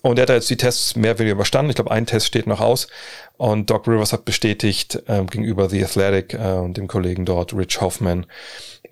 Und 0.02 0.18
er 0.18 0.22
hat 0.22 0.30
jetzt 0.30 0.50
die 0.50 0.56
Tests 0.56 0.96
mehr 0.96 1.12
oder 1.12 1.20
weniger 1.20 1.34
überstanden. 1.34 1.70
Ich 1.70 1.76
glaube, 1.76 1.90
ein 1.90 2.06
Test 2.06 2.26
steht 2.26 2.46
noch 2.46 2.60
aus. 2.60 2.88
Und 3.36 3.70
Doc 3.70 3.86
Rivers 3.88 4.12
hat 4.12 4.24
bestätigt 4.24 5.02
ähm, 5.08 5.26
gegenüber 5.26 5.68
The 5.68 5.84
Athletic 5.84 6.34
äh, 6.34 6.52
und 6.54 6.76
dem 6.76 6.86
Kollegen 6.86 7.24
dort, 7.24 7.52
Rich 7.52 7.80
Hoffman, 7.80 8.26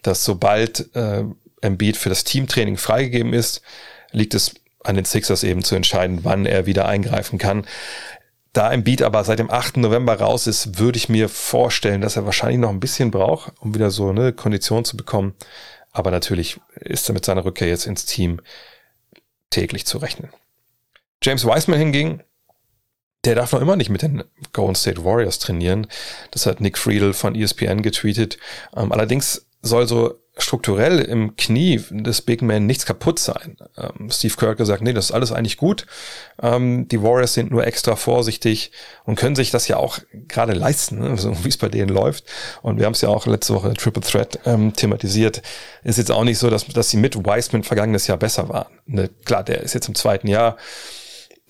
dass 0.02 0.24
sobald 0.24 0.94
äh, 0.96 1.24
Embiid 1.60 1.96
für 1.96 2.08
das 2.08 2.24
Teamtraining 2.24 2.76
freigegeben 2.76 3.32
ist, 3.32 3.62
liegt 4.10 4.34
es 4.34 4.54
an 4.84 4.96
den 4.96 5.04
Sixers 5.04 5.42
eben 5.42 5.62
zu 5.62 5.74
entscheiden, 5.74 6.20
wann 6.22 6.46
er 6.46 6.66
wieder 6.66 6.86
eingreifen 6.86 7.38
kann. 7.38 7.66
Da 8.52 8.72
Embiid 8.72 9.02
aber 9.02 9.22
seit 9.24 9.38
dem 9.38 9.50
8. 9.50 9.78
November 9.78 10.14
raus 10.14 10.46
ist, 10.46 10.78
würde 10.78 10.96
ich 10.96 11.08
mir 11.08 11.28
vorstellen, 11.28 12.00
dass 12.00 12.16
er 12.16 12.24
wahrscheinlich 12.24 12.58
noch 12.58 12.70
ein 12.70 12.80
bisschen 12.80 13.10
braucht, 13.10 13.52
um 13.60 13.74
wieder 13.74 13.90
so 13.90 14.08
eine 14.08 14.32
Kondition 14.32 14.84
zu 14.84 14.96
bekommen. 14.96 15.34
Aber 15.92 16.10
natürlich 16.10 16.58
ist 16.76 17.08
er 17.08 17.14
mit 17.14 17.24
seiner 17.24 17.44
Rückkehr 17.44 17.68
jetzt 17.68 17.86
ins 17.86 18.06
Team 18.06 18.40
täglich 19.50 19.86
zu 19.86 19.98
rechnen. 19.98 20.30
James 21.26 21.44
Wiseman 21.44 21.80
hingegen, 21.80 22.22
der 23.24 23.34
darf 23.34 23.50
noch 23.50 23.60
immer 23.60 23.74
nicht 23.74 23.90
mit 23.90 24.02
den 24.02 24.22
Golden 24.52 24.76
State 24.76 25.04
Warriors 25.04 25.40
trainieren. 25.40 25.88
Das 26.30 26.46
hat 26.46 26.60
Nick 26.60 26.78
Friedel 26.78 27.14
von 27.14 27.34
ESPN 27.34 27.82
getweetet. 27.82 28.38
Ähm, 28.76 28.92
allerdings 28.92 29.44
soll 29.60 29.88
so 29.88 30.20
strukturell 30.38 31.00
im 31.00 31.34
Knie 31.34 31.82
des 31.90 32.22
Big 32.22 32.42
Man 32.42 32.66
nichts 32.66 32.86
kaputt 32.86 33.18
sein. 33.18 33.56
Ähm, 33.76 34.08
Steve 34.08 34.34
hat 34.46 34.56
gesagt, 34.56 34.82
nee, 34.82 34.92
das 34.92 35.06
ist 35.06 35.10
alles 35.10 35.32
eigentlich 35.32 35.56
gut. 35.56 35.86
Ähm, 36.40 36.86
die 36.86 37.02
Warriors 37.02 37.34
sind 37.34 37.50
nur 37.50 37.66
extra 37.66 37.96
vorsichtig 37.96 38.70
und 39.04 39.16
können 39.16 39.34
sich 39.34 39.50
das 39.50 39.66
ja 39.66 39.78
auch 39.78 39.98
gerade 40.28 40.52
leisten, 40.52 41.00
ne? 41.00 41.16
so 41.16 41.44
wie 41.44 41.48
es 41.48 41.56
bei 41.56 41.68
denen 41.68 41.88
läuft. 41.88 42.26
Und 42.62 42.78
wir 42.78 42.86
haben 42.86 42.92
es 42.92 43.00
ja 43.00 43.08
auch 43.08 43.26
letzte 43.26 43.54
Woche 43.54 43.74
Triple 43.74 44.02
Threat 44.02 44.38
ähm, 44.44 44.74
thematisiert. 44.74 45.42
Ist 45.82 45.98
jetzt 45.98 46.12
auch 46.12 46.22
nicht 46.22 46.38
so, 46.38 46.50
dass, 46.50 46.68
dass 46.68 46.90
sie 46.90 46.98
mit 46.98 47.16
Wiseman 47.16 47.64
vergangenes 47.64 48.06
Jahr 48.06 48.18
besser 48.18 48.48
waren. 48.48 48.78
Ne? 48.86 49.10
Klar, 49.24 49.42
der 49.42 49.62
ist 49.62 49.74
jetzt 49.74 49.88
im 49.88 49.96
zweiten 49.96 50.28
Jahr. 50.28 50.56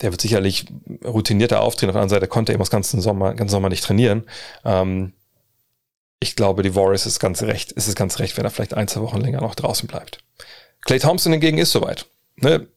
Der 0.02 0.10
wird 0.10 0.20
sicherlich 0.20 0.66
routinierter 1.04 1.62
auftreten. 1.62 1.90
Auf 1.90 1.94
der 1.94 2.02
anderen 2.02 2.20
Seite 2.20 2.28
konnte 2.28 2.52
er 2.52 2.54
eben 2.54 2.62
das 2.62 2.70
ganze 2.70 3.00
Sommer, 3.00 3.34
ganzen 3.34 3.52
Sommer 3.52 3.68
nicht 3.68 3.84
trainieren. 3.84 4.24
Ähm, 4.64 5.12
ich 6.20 6.36
glaube, 6.36 6.62
die 6.62 6.74
Warriors 6.74 7.06
ist 7.06 7.20
ganz 7.20 7.42
recht, 7.42 7.72
ist 7.72 7.88
es 7.88 7.94
ganz 7.94 8.18
recht, 8.18 8.36
wenn 8.36 8.44
er 8.44 8.50
vielleicht 8.50 8.74
ein, 8.74 8.88
zwei 8.88 9.00
Wochen 9.00 9.20
länger 9.20 9.40
noch 9.40 9.54
draußen 9.54 9.86
bleibt. 9.86 10.18
Clay 10.82 10.98
Thompson 10.98 11.32
hingegen 11.32 11.58
ist 11.58 11.72
soweit. 11.72 12.06
Ne? 12.36 12.68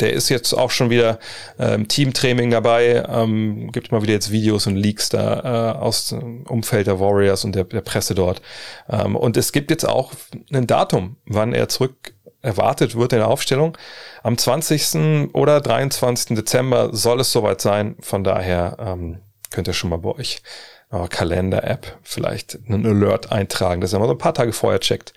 Der 0.00 0.12
ist 0.12 0.28
jetzt 0.28 0.52
auch 0.52 0.70
schon 0.70 0.90
wieder 0.90 1.20
ähm, 1.58 1.86
Teamtraining 1.86 2.50
dabei, 2.50 3.04
ähm, 3.08 3.70
gibt 3.70 3.92
mal 3.92 4.02
wieder 4.02 4.14
jetzt 4.14 4.32
Videos 4.32 4.66
und 4.66 4.76
Leaks 4.76 5.08
da 5.08 5.74
äh, 5.74 5.78
aus 5.78 6.08
dem 6.08 6.44
Umfeld 6.46 6.88
der 6.88 6.98
Warriors 6.98 7.44
und 7.44 7.54
der, 7.54 7.64
der 7.64 7.80
Presse 7.80 8.14
dort. 8.14 8.42
Ähm, 8.88 9.14
und 9.14 9.36
es 9.36 9.52
gibt 9.52 9.70
jetzt 9.70 9.86
auch 9.86 10.12
ein 10.52 10.66
Datum, 10.66 11.16
wann 11.26 11.52
er 11.52 11.68
zurück 11.68 12.13
erwartet 12.44 12.94
wird 12.94 13.12
in 13.12 13.18
der 13.18 13.28
Aufstellung. 13.28 13.76
Am 14.22 14.38
20. 14.38 15.32
oder 15.32 15.60
23. 15.60 16.36
Dezember 16.36 16.90
soll 16.92 17.20
es 17.20 17.32
soweit 17.32 17.60
sein. 17.60 17.96
Von 18.00 18.22
daher 18.22 18.76
ähm, 18.78 19.20
könnt 19.50 19.66
ihr 19.66 19.74
schon 19.74 19.90
mal 19.90 19.98
bei 19.98 20.10
euch 20.10 20.42
oh, 20.90 21.06
Kalender-App 21.08 21.98
vielleicht 22.02 22.58
einen 22.68 22.86
Alert 22.86 23.32
eintragen, 23.32 23.80
dass 23.80 23.92
er 23.92 23.98
mal 23.98 24.06
so 24.06 24.12
ein 24.12 24.18
paar 24.18 24.34
Tage 24.34 24.52
vorher 24.52 24.80
checkt, 24.80 25.12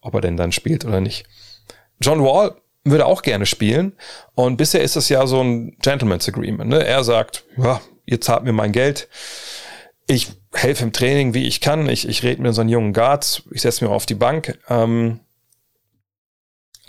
ob 0.00 0.14
er 0.14 0.20
denn 0.20 0.36
dann 0.36 0.52
spielt 0.52 0.84
oder 0.84 1.00
nicht. 1.00 1.26
John 2.00 2.24
Wall 2.24 2.56
würde 2.84 3.06
auch 3.06 3.22
gerne 3.22 3.46
spielen 3.46 3.92
und 4.34 4.56
bisher 4.56 4.80
ist 4.80 4.96
es 4.96 5.08
ja 5.08 5.26
so 5.26 5.42
ein 5.42 5.76
Gentleman's 5.82 6.28
Agreement. 6.28 6.70
Ne? 6.70 6.84
Er 6.84 7.04
sagt, 7.04 7.44
ja, 7.58 7.80
ihr 8.06 8.20
zahlt 8.20 8.44
mir 8.44 8.52
mein 8.52 8.72
Geld, 8.72 9.08
ich 10.06 10.32
helfe 10.54 10.84
im 10.84 10.92
Training, 10.92 11.34
wie 11.34 11.46
ich 11.46 11.60
kann, 11.60 11.88
ich, 11.88 12.08
ich 12.08 12.22
rede 12.22 12.42
mit 12.42 12.58
einen 12.58 12.68
jungen 12.68 12.92
Guards, 12.92 13.42
ich 13.52 13.62
setze 13.62 13.84
mir 13.84 13.90
auf 13.90 14.06
die 14.06 14.14
Bank, 14.14 14.58
ähm, 14.68 15.20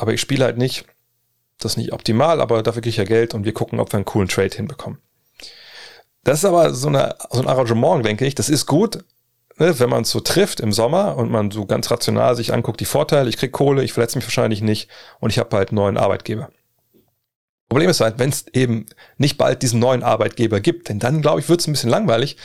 aber 0.01 0.13
ich 0.13 0.21
spiele 0.21 0.45
halt 0.45 0.57
nicht. 0.57 0.85
Das 1.59 1.73
ist 1.73 1.77
nicht 1.77 1.93
optimal, 1.93 2.41
aber 2.41 2.63
dafür 2.63 2.81
kriege 2.81 2.89
ich 2.89 2.97
ja 2.97 3.03
Geld 3.03 3.35
und 3.35 3.45
wir 3.45 3.53
gucken, 3.53 3.79
ob 3.79 3.93
wir 3.93 3.97
einen 3.97 4.05
coolen 4.05 4.27
Trade 4.27 4.55
hinbekommen. 4.55 4.99
Das 6.23 6.39
ist 6.39 6.45
aber 6.45 6.73
so, 6.73 6.87
eine, 6.87 7.15
so 7.29 7.39
ein 7.39 7.47
Arrangement, 7.47 8.03
denke 8.03 8.25
ich. 8.25 8.33
Das 8.33 8.49
ist 8.49 8.65
gut, 8.65 9.03
ne, 9.57 9.79
wenn 9.79 9.89
man 9.91 10.01
es 10.01 10.09
so 10.09 10.19
trifft 10.19 10.59
im 10.59 10.71
Sommer 10.71 11.17
und 11.17 11.29
man 11.29 11.51
so 11.51 11.67
ganz 11.67 11.91
rational 11.91 12.35
sich 12.35 12.51
anguckt, 12.51 12.79
die 12.79 12.85
Vorteile, 12.85 13.29
ich 13.29 13.37
krieg 13.37 13.51
Kohle, 13.51 13.83
ich 13.83 13.93
verletze 13.93 14.17
mich 14.17 14.25
wahrscheinlich 14.25 14.61
nicht 14.61 14.89
und 15.19 15.29
ich 15.29 15.37
habe 15.37 15.55
halt 15.55 15.69
einen 15.69 15.75
neuen 15.75 15.97
Arbeitgeber. 15.97 16.49
Problem 17.69 17.89
ist 17.89 18.01
halt, 18.01 18.17
wenn 18.17 18.31
es 18.31 18.47
eben 18.53 18.87
nicht 19.17 19.37
bald 19.37 19.61
diesen 19.61 19.79
neuen 19.79 20.01
Arbeitgeber 20.01 20.61
gibt, 20.61 20.89
denn 20.89 20.97
dann, 20.97 21.21
glaube 21.21 21.41
ich, 21.41 21.47
wird 21.47 21.61
es 21.61 21.67
ein 21.67 21.73
bisschen 21.73 21.91
langweilig. 21.91 22.37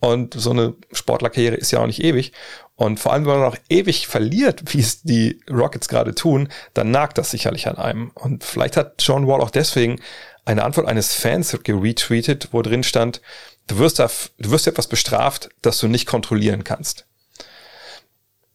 Und 0.00 0.34
so 0.34 0.50
eine 0.50 0.74
Sportlerkarriere 0.92 1.54
ist 1.54 1.70
ja 1.70 1.80
auch 1.80 1.86
nicht 1.86 2.02
ewig. 2.02 2.32
Und 2.76 2.98
vor 2.98 3.12
allem, 3.12 3.24
wenn 3.26 3.38
man 3.38 3.52
auch 3.52 3.58
ewig 3.68 4.08
verliert, 4.08 4.74
wie 4.74 4.80
es 4.80 5.02
die 5.02 5.40
Rockets 5.48 5.88
gerade 5.88 6.14
tun, 6.14 6.48
dann 6.74 6.90
nagt 6.90 7.18
das 7.18 7.30
sicherlich 7.30 7.68
an 7.68 7.76
einem. 7.76 8.10
Und 8.14 8.42
vielleicht 8.42 8.76
hat 8.76 9.02
John 9.02 9.28
Wall 9.28 9.40
auch 9.40 9.50
deswegen 9.50 10.00
eine 10.44 10.64
Antwort 10.64 10.88
eines 10.88 11.14
Fans 11.14 11.56
geretweetet, 11.62 12.48
wo 12.52 12.62
drin 12.62 12.82
stand, 12.82 13.20
du 13.68 13.78
wirst, 13.78 14.00
auf, 14.00 14.30
du 14.38 14.50
wirst 14.50 14.66
etwas 14.66 14.88
bestraft, 14.88 15.50
das 15.62 15.78
du 15.78 15.88
nicht 15.88 16.06
kontrollieren 16.06 16.64
kannst. 16.64 17.06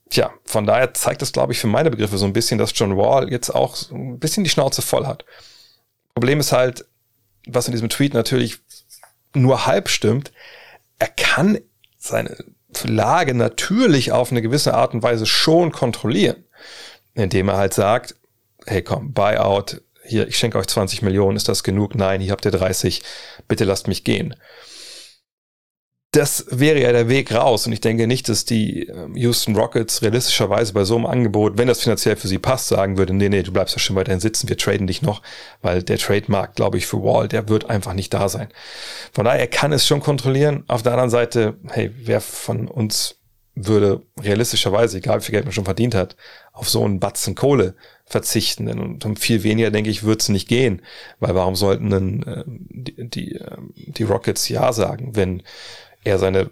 Tja, 0.10 0.34
von 0.44 0.66
daher 0.66 0.94
zeigt 0.94 1.22
das, 1.22 1.32
glaube 1.32 1.54
ich, 1.54 1.60
für 1.60 1.68
meine 1.68 1.92
Begriffe 1.92 2.18
so 2.18 2.26
ein 2.26 2.34
bisschen, 2.34 2.58
dass 2.58 2.78
John 2.78 2.98
Wall 2.98 3.32
jetzt 3.32 3.52
auch 3.52 3.90
ein 3.92 4.20
bisschen 4.20 4.44
die 4.44 4.50
Schnauze 4.50 4.82
voll 4.82 5.06
hat. 5.06 5.24
Problem 6.14 6.40
ist 6.40 6.52
halt, 6.52 6.86
was 7.48 7.68
in 7.68 7.72
diesem 7.72 7.90
Tweet 7.90 8.14
natürlich 8.14 8.60
nur 9.34 9.66
halb 9.66 9.88
stimmt, 9.88 10.32
er 10.98 11.08
kann 11.08 11.60
seine 11.98 12.36
Lage 12.84 13.34
natürlich 13.34 14.12
auf 14.12 14.32
eine 14.32 14.42
gewisse 14.42 14.74
Art 14.74 14.94
und 14.94 15.04
Weise 15.04 15.26
schon 15.26 15.72
kontrollieren, 15.72 16.46
indem 17.14 17.50
er 17.50 17.58
halt 17.58 17.74
sagt, 17.74 18.16
hey 18.66 18.82
komm, 18.82 19.14
Buyout, 19.14 19.82
hier, 20.04 20.28
ich 20.28 20.38
schenke 20.38 20.58
euch 20.58 20.68
20 20.68 21.02
Millionen, 21.02 21.38
ist 21.38 21.50
das 21.50 21.64
genug? 21.64 21.96
Nein, 21.96 22.22
hier 22.22 22.32
habt 22.32 22.46
ihr 22.46 22.52
30, 22.52 23.02
bitte 23.48 23.64
lasst 23.64 23.88
mich 23.88 24.04
gehen. 24.04 24.36
Das 26.12 26.48
wäre 26.50 26.82
ja 26.82 26.92
der 26.92 27.08
Weg 27.08 27.32
raus 27.32 27.68
und 27.68 27.74
ich 27.74 27.82
denke 27.82 28.08
nicht, 28.08 28.30
dass 28.30 28.44
die 28.44 28.88
ähm, 28.88 29.16
Houston 29.16 29.56
Rockets 29.56 30.02
realistischerweise 30.02 30.74
bei 30.74 30.84
so 30.84 30.96
einem 30.96 31.06
Angebot, 31.06 31.60
wenn 31.60 31.68
das 31.68 31.82
finanziell 31.82 32.16
für 32.16 32.28
sie 32.28 32.40
passt, 32.40 32.68
sagen 32.68 32.98
würde, 32.98 33.14
nee, 33.14 33.30
nee, 33.30 33.44
du 33.44 33.52
bleibst 33.52 33.76
ja 33.76 33.80
schon 33.80 33.96
weiterhin 33.96 34.20
sitzen, 34.20 34.50
wir 34.50 34.58
traden 34.58 34.88
dich 34.88 35.04
noch, 35.04 35.22
weil 35.62 35.84
der 35.84 36.00
Trademark, 36.00 36.56
glaube 36.56 36.80
ich, 36.80 36.88
für 36.88 37.04
Wall, 37.04 37.28
der 37.28 37.48
wird 37.48 37.70
einfach 37.70 37.94
nicht 37.94 38.12
da 38.12 38.28
sein. 38.28 38.48
Von 39.14 39.26
daher, 39.26 39.40
er 39.40 39.48
kann 39.48 39.72
es 39.72 39.86
schon 39.86 40.00
kontrollieren. 40.00 40.64
Auf 40.68 40.82
der 40.82 40.94
anderen 40.94 41.12
Seite, 41.12 41.58
hey, 41.70 41.92
wer 41.96 42.22
von 42.22 42.68
uns 42.68 43.20
würde 43.54 44.02
realistischerweise, 44.20 44.98
egal 44.98 45.20
wie 45.20 45.26
viel 45.26 45.34
Geld 45.34 45.46
man 45.46 45.52
schon 45.52 45.66
verdient 45.66 45.94
hat, 45.94 46.16
auf 46.54 46.70
so 46.70 46.84
einen 46.84 47.00
Batzen 47.00 47.36
Kohle 47.36 47.76
verzichten. 48.06 48.66
Denn 48.66 49.00
um 49.04 49.16
viel 49.16 49.44
weniger, 49.44 49.70
denke 49.70 49.90
ich, 49.90 50.04
wird 50.04 50.22
es 50.22 50.30
nicht 50.30 50.48
gehen. 50.48 50.82
Weil 51.20 51.36
warum 51.36 51.56
sollten 51.56 51.90
denn 51.90 52.24
äh, 52.24 52.44
die, 52.48 53.10
die, 53.10 53.36
äh, 53.36 53.58
die 53.76 54.04
Rockets 54.04 54.48
Ja 54.50 54.72
sagen, 54.72 55.16
wenn 55.16 55.44
er 56.04 56.20
seine 56.20 56.50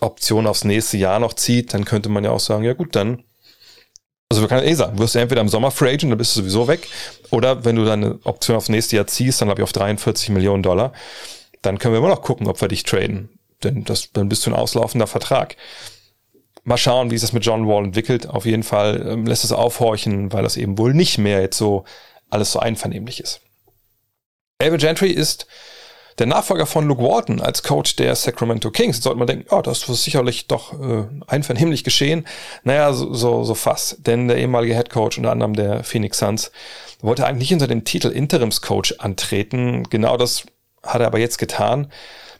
Option 0.00 0.46
aufs 0.46 0.64
nächste 0.64 0.96
Jahr 0.96 1.18
noch 1.18 1.34
zieht, 1.34 1.74
dann 1.74 1.84
könnte 1.84 2.08
man 2.08 2.24
ja 2.24 2.30
auch 2.30 2.40
sagen, 2.40 2.64
ja 2.64 2.72
gut, 2.72 2.96
dann 2.96 3.24
also 4.30 4.42
wir 4.42 4.48
können 4.48 4.66
eh 4.66 4.74
sagen, 4.74 4.98
wirst 4.98 5.16
du 5.16 5.18
entweder 5.18 5.40
im 5.40 5.48
Sommer 5.48 5.72
Free 5.72 5.88
Agent, 5.88 6.12
dann 6.12 6.18
bist 6.18 6.36
du 6.36 6.40
sowieso 6.40 6.68
weg, 6.68 6.86
oder 7.30 7.64
wenn 7.64 7.74
du 7.74 7.84
deine 7.84 8.20
Option 8.22 8.56
aufs 8.56 8.68
nächste 8.68 8.94
Jahr 8.94 9.08
ziehst, 9.08 9.40
dann 9.40 9.48
glaube 9.48 9.60
ich 9.60 9.64
auf 9.64 9.72
43 9.72 10.28
Millionen 10.28 10.62
Dollar, 10.62 10.92
dann 11.62 11.78
können 11.78 11.94
wir 11.94 11.98
immer 11.98 12.08
noch 12.08 12.22
gucken, 12.22 12.46
ob 12.46 12.60
wir 12.60 12.68
dich 12.68 12.84
traden. 12.84 13.28
Denn 13.64 13.84
das, 13.84 14.12
dann 14.12 14.28
bist 14.28 14.46
du 14.46 14.50
ein 14.50 14.56
auslaufender 14.56 15.08
Vertrag. 15.08 15.56
Mal 16.62 16.78
schauen, 16.78 17.10
wie 17.10 17.18
sich 17.18 17.28
das 17.28 17.32
mit 17.32 17.44
John 17.44 17.66
Wall 17.66 17.84
entwickelt. 17.84 18.28
Auf 18.28 18.46
jeden 18.46 18.62
Fall 18.62 19.04
ähm, 19.06 19.26
lässt 19.26 19.44
es 19.44 19.52
aufhorchen, 19.52 20.32
weil 20.32 20.44
das 20.44 20.56
eben 20.56 20.78
wohl 20.78 20.94
nicht 20.94 21.18
mehr 21.18 21.40
jetzt 21.40 21.58
so 21.58 21.84
alles 22.30 22.52
so 22.52 22.60
einvernehmlich 22.60 23.20
ist. 23.20 23.40
Elvin 24.58 24.78
Gentry 24.78 25.10
ist 25.10 25.46
der 26.20 26.26
Nachfolger 26.26 26.66
von 26.66 26.86
Luke 26.86 27.02
Walton 27.02 27.40
als 27.40 27.62
Coach 27.62 27.96
der 27.96 28.14
Sacramento 28.14 28.70
Kings. 28.70 28.98
Jetzt 28.98 29.04
sollte 29.04 29.18
man 29.18 29.26
denken, 29.26 29.46
oh, 29.50 29.62
das 29.62 29.88
ist 29.88 30.04
sicherlich 30.04 30.46
doch 30.46 30.78
äh, 30.78 31.04
einvernehmlich 31.26 31.82
geschehen. 31.82 32.26
Naja, 32.62 32.92
so, 32.92 33.14
so, 33.14 33.42
so 33.42 33.54
fast. 33.54 34.06
Denn 34.06 34.28
der 34.28 34.36
ehemalige 34.36 34.74
Head 34.74 34.90
Coach, 34.90 35.16
unter 35.16 35.32
anderem 35.32 35.54
der 35.54 35.82
Phoenix 35.82 36.18
Suns, 36.18 36.52
wollte 37.00 37.26
eigentlich 37.26 37.48
nicht 37.48 37.54
unter 37.54 37.68
dem 37.68 37.84
Titel 37.84 38.08
Interimscoach 38.08 38.96
antreten. 38.98 39.84
Genau 39.88 40.18
das 40.18 40.44
hat 40.82 41.00
er 41.00 41.06
aber 41.06 41.18
jetzt 41.18 41.38
getan. 41.38 41.90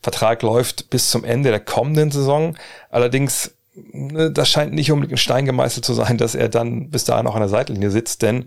Vertrag 0.02 0.42
läuft 0.42 0.90
bis 0.90 1.10
zum 1.10 1.24
Ende 1.24 1.48
der 1.48 1.60
kommenden 1.60 2.10
Saison. 2.10 2.58
Allerdings 2.90 3.54
das 3.74 4.48
scheint 4.48 4.72
nicht 4.72 4.90
unbedingt 4.90 5.14
ein 5.14 5.18
Stein 5.18 5.44
gemeißelt 5.44 5.84
zu 5.84 5.94
sein, 5.94 6.18
dass 6.18 6.34
er 6.34 6.48
dann 6.48 6.90
bis 6.90 7.04
dahin 7.04 7.26
auch 7.26 7.34
an 7.34 7.40
der 7.40 7.48
Seitenlinie 7.48 7.90
sitzt, 7.90 8.22
denn 8.22 8.46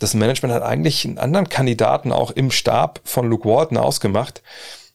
das 0.00 0.14
Management 0.14 0.54
hat 0.54 0.62
eigentlich 0.62 1.04
einen 1.04 1.18
anderen 1.18 1.48
Kandidaten 1.48 2.10
auch 2.10 2.30
im 2.30 2.50
Stab 2.50 3.00
von 3.04 3.28
Luke 3.28 3.48
Walton 3.48 3.76
ausgemacht, 3.76 4.42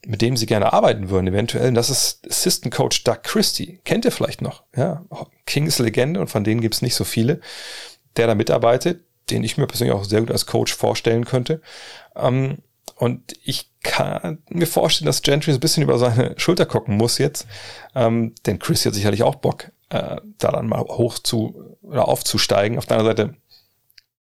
mit 0.06 0.22
dem 0.22 0.36
sie 0.36 0.46
gerne 0.46 0.74
arbeiten 0.74 1.10
würden, 1.10 1.28
eventuell. 1.28 1.70
Und 1.70 1.76
das 1.76 1.90
ist 1.90 2.26
Assistant 2.28 2.74
Coach 2.74 3.04
Doug 3.04 3.24
Christie. 3.24 3.80
Kennt 3.84 4.06
ihr 4.06 4.12
vielleicht 4.12 4.42
noch? 4.42 4.64
Ja, 4.76 5.04
Kings 5.46 5.80
Legende 5.80 6.20
und 6.20 6.28
von 6.28 6.44
denen 6.44 6.62
gibt's 6.62 6.82
nicht 6.82 6.96
so 6.96 7.04
viele, 7.04 7.40
der 8.16 8.28
da 8.28 8.36
mitarbeitet, 8.36 9.02
den 9.30 9.44
ich 9.44 9.58
mir 9.58 9.68
persönlich 9.68 9.96
auch 9.96 10.06
sehr 10.06 10.22
gut 10.22 10.32
als 10.32 10.46
Coach 10.46 10.74
vorstellen 10.74 11.26
könnte. 11.26 11.62
Ähm, 12.16 12.60
und 12.98 13.34
ich 13.44 13.70
kann 13.84 14.40
mir 14.50 14.68
vorstellen, 14.68 15.06
dass 15.06 15.22
Gentry 15.22 15.52
so 15.52 15.58
ein 15.58 15.62
bisschen 15.62 15.84
über 15.84 16.00
seine 16.00 16.34
Schulter 16.38 16.66
gucken 16.66 16.98
muss 16.98 17.20
jetzt. 17.20 17.46
Ähm, 17.96 18.34
denn 18.46 18.60
Chris 18.60 18.86
hat 18.86 18.96
sicherlich 18.96 19.24
auch 19.24 19.36
Bock, 19.36 19.72
äh, 19.90 20.18
da 20.40 20.52
dann 20.52 20.68
mal 20.68 20.80
hoch 20.82 21.20
zu 21.20 21.78
oder 21.82 22.08
aufzusteigen. 22.08 22.78
Auf 22.78 22.86
der 22.86 22.98
anderen 22.98 23.18
Seite 23.18 23.38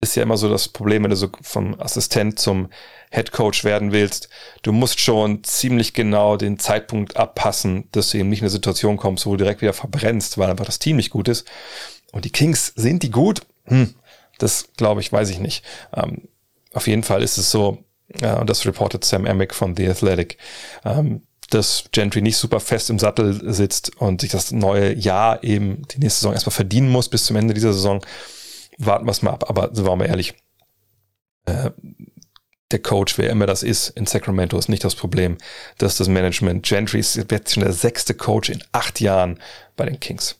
ist 0.01 0.15
ja 0.15 0.23
immer 0.23 0.37
so 0.37 0.49
das 0.49 0.67
Problem, 0.67 1.03
wenn 1.03 1.11
du 1.11 1.15
so 1.15 1.29
vom 1.41 1.79
Assistent 1.79 2.39
zum 2.39 2.69
Head 3.11 3.31
Coach 3.31 3.63
werden 3.63 3.91
willst. 3.91 4.27
Du 4.63 4.71
musst 4.71 4.99
schon 4.99 5.43
ziemlich 5.43 5.93
genau 5.93 6.35
den 6.35 6.59
Zeitpunkt 6.59 7.15
abpassen, 7.15 7.87
dass 7.91 8.09
du 8.09 8.17
eben 8.17 8.29
nicht 8.29 8.39
in 8.39 8.45
eine 8.45 8.49
Situation 8.49 8.97
kommst, 8.97 9.25
wo 9.25 9.31
du 9.31 9.37
direkt 9.37 9.61
wieder 9.61 9.73
verbrennst, 9.73 10.37
weil 10.37 10.49
einfach 10.49 10.65
das 10.65 10.79
Team 10.79 10.97
nicht 10.97 11.11
gut 11.11 11.27
ist. 11.27 11.47
Und 12.11 12.25
die 12.25 12.31
Kings, 12.31 12.73
sind 12.75 13.03
die 13.03 13.11
gut? 13.11 13.45
Hm, 13.65 13.93
das 14.39 14.67
glaube 14.77 15.01
ich, 15.01 15.13
weiß 15.13 15.29
ich 15.29 15.39
nicht. 15.39 15.63
Ähm, 15.95 16.27
auf 16.73 16.87
jeden 16.87 17.03
Fall 17.03 17.21
ist 17.21 17.37
es 17.37 17.51
so, 17.51 17.83
und 18.21 18.49
das 18.49 18.65
reportet 18.65 19.03
Sam 19.05 19.25
Amick 19.25 19.53
von 19.53 19.75
The 19.75 19.87
Athletic, 19.87 20.37
ähm, 20.85 21.23
dass 21.49 21.85
Gentry 21.91 22.21
nicht 22.21 22.37
super 22.37 22.59
fest 22.59 22.89
im 22.89 22.99
Sattel 22.99 23.53
sitzt 23.53 23.97
und 23.97 24.21
sich 24.21 24.31
das 24.31 24.51
neue 24.51 24.93
Jahr 24.93 25.43
eben 25.43 25.87
die 25.89 25.99
nächste 25.99 26.21
Saison 26.21 26.33
erstmal 26.33 26.53
verdienen 26.53 26.89
muss 26.89 27.09
bis 27.09 27.25
zum 27.25 27.35
Ende 27.35 27.53
dieser 27.53 27.73
Saison. 27.73 28.03
Warten 28.77 29.05
wir 29.05 29.11
es 29.11 29.21
mal 29.21 29.31
ab. 29.31 29.49
Aber 29.49 29.69
waren 29.85 29.99
wir 29.99 30.07
ehrlich, 30.07 30.33
äh, 31.45 31.69
der 32.71 32.81
Coach, 32.81 33.17
wer 33.19 33.29
immer 33.29 33.45
das 33.45 33.61
ist 33.61 33.89
in 33.89 34.07
Sacramento, 34.07 34.57
ist 34.57 34.67
nicht 34.67 34.83
das 34.83 34.95
Problem. 34.95 35.37
Das 35.77 35.93
ist 35.93 35.99
das 35.99 36.07
Management. 36.07 36.65
Gentry 36.65 36.99
ist 36.99 37.15
jetzt 37.15 37.53
schon 37.53 37.63
der 37.63 37.73
sechste 37.73 38.15
Coach 38.15 38.49
in 38.49 38.63
acht 38.71 38.99
Jahren 38.99 39.39
bei 39.75 39.85
den 39.85 39.99
Kings. 39.99 40.37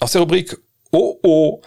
Aus 0.00 0.12
der 0.12 0.22
Rubrik 0.22 0.56
Oh 0.90 1.18
oh 1.22 1.62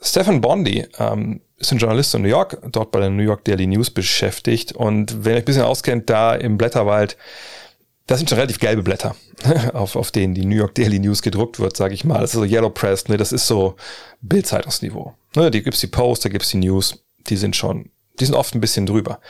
Stephen 0.00 0.40
Bondi 0.40 0.86
ähm, 0.98 1.40
ist 1.62 1.72
ein 1.72 1.78
Journalist 1.78 2.14
in 2.14 2.22
New 2.22 2.28
York, 2.28 2.58
dort 2.70 2.90
bei 2.90 3.00
der 3.00 3.10
New 3.10 3.22
York 3.22 3.44
Daily 3.44 3.66
News 3.66 3.90
beschäftigt. 3.90 4.72
Und 4.72 5.24
wenn 5.24 5.32
ihr 5.32 5.36
euch 5.36 5.42
ein 5.42 5.46
bisschen 5.46 5.62
auskennt, 5.62 6.10
da 6.10 6.34
im 6.34 6.58
Blätterwald, 6.58 7.16
das 8.06 8.18
sind 8.18 8.28
schon 8.28 8.38
relativ 8.38 8.58
gelbe 8.58 8.82
Blätter, 8.82 9.14
auf, 9.72 9.96
auf 9.96 10.10
denen 10.10 10.34
die 10.34 10.44
New 10.44 10.56
York 10.56 10.74
Daily 10.74 10.98
News 10.98 11.22
gedruckt 11.22 11.60
wird, 11.60 11.76
sage 11.76 11.94
ich 11.94 12.04
mal. 12.04 12.20
Das 12.20 12.34
ist 12.34 12.40
so 12.40 12.44
Yellow 12.44 12.70
Press, 12.70 13.08
ne? 13.08 13.16
das 13.16 13.32
ist 13.32 13.46
so 13.46 13.76
Bildzeitungsniveau. 14.20 15.14
Ne? 15.36 15.50
Die 15.50 15.62
gibt's 15.62 15.80
die 15.80 15.86
Post, 15.86 16.24
da 16.24 16.28
gibt's 16.28 16.50
die 16.50 16.58
News, 16.58 17.02
die 17.28 17.36
sind 17.36 17.56
schon 17.56 17.90
die 18.20 18.26
sind 18.26 18.34
oft 18.34 18.54
ein 18.54 18.60
bisschen 18.60 18.86
drüber. 18.86 19.20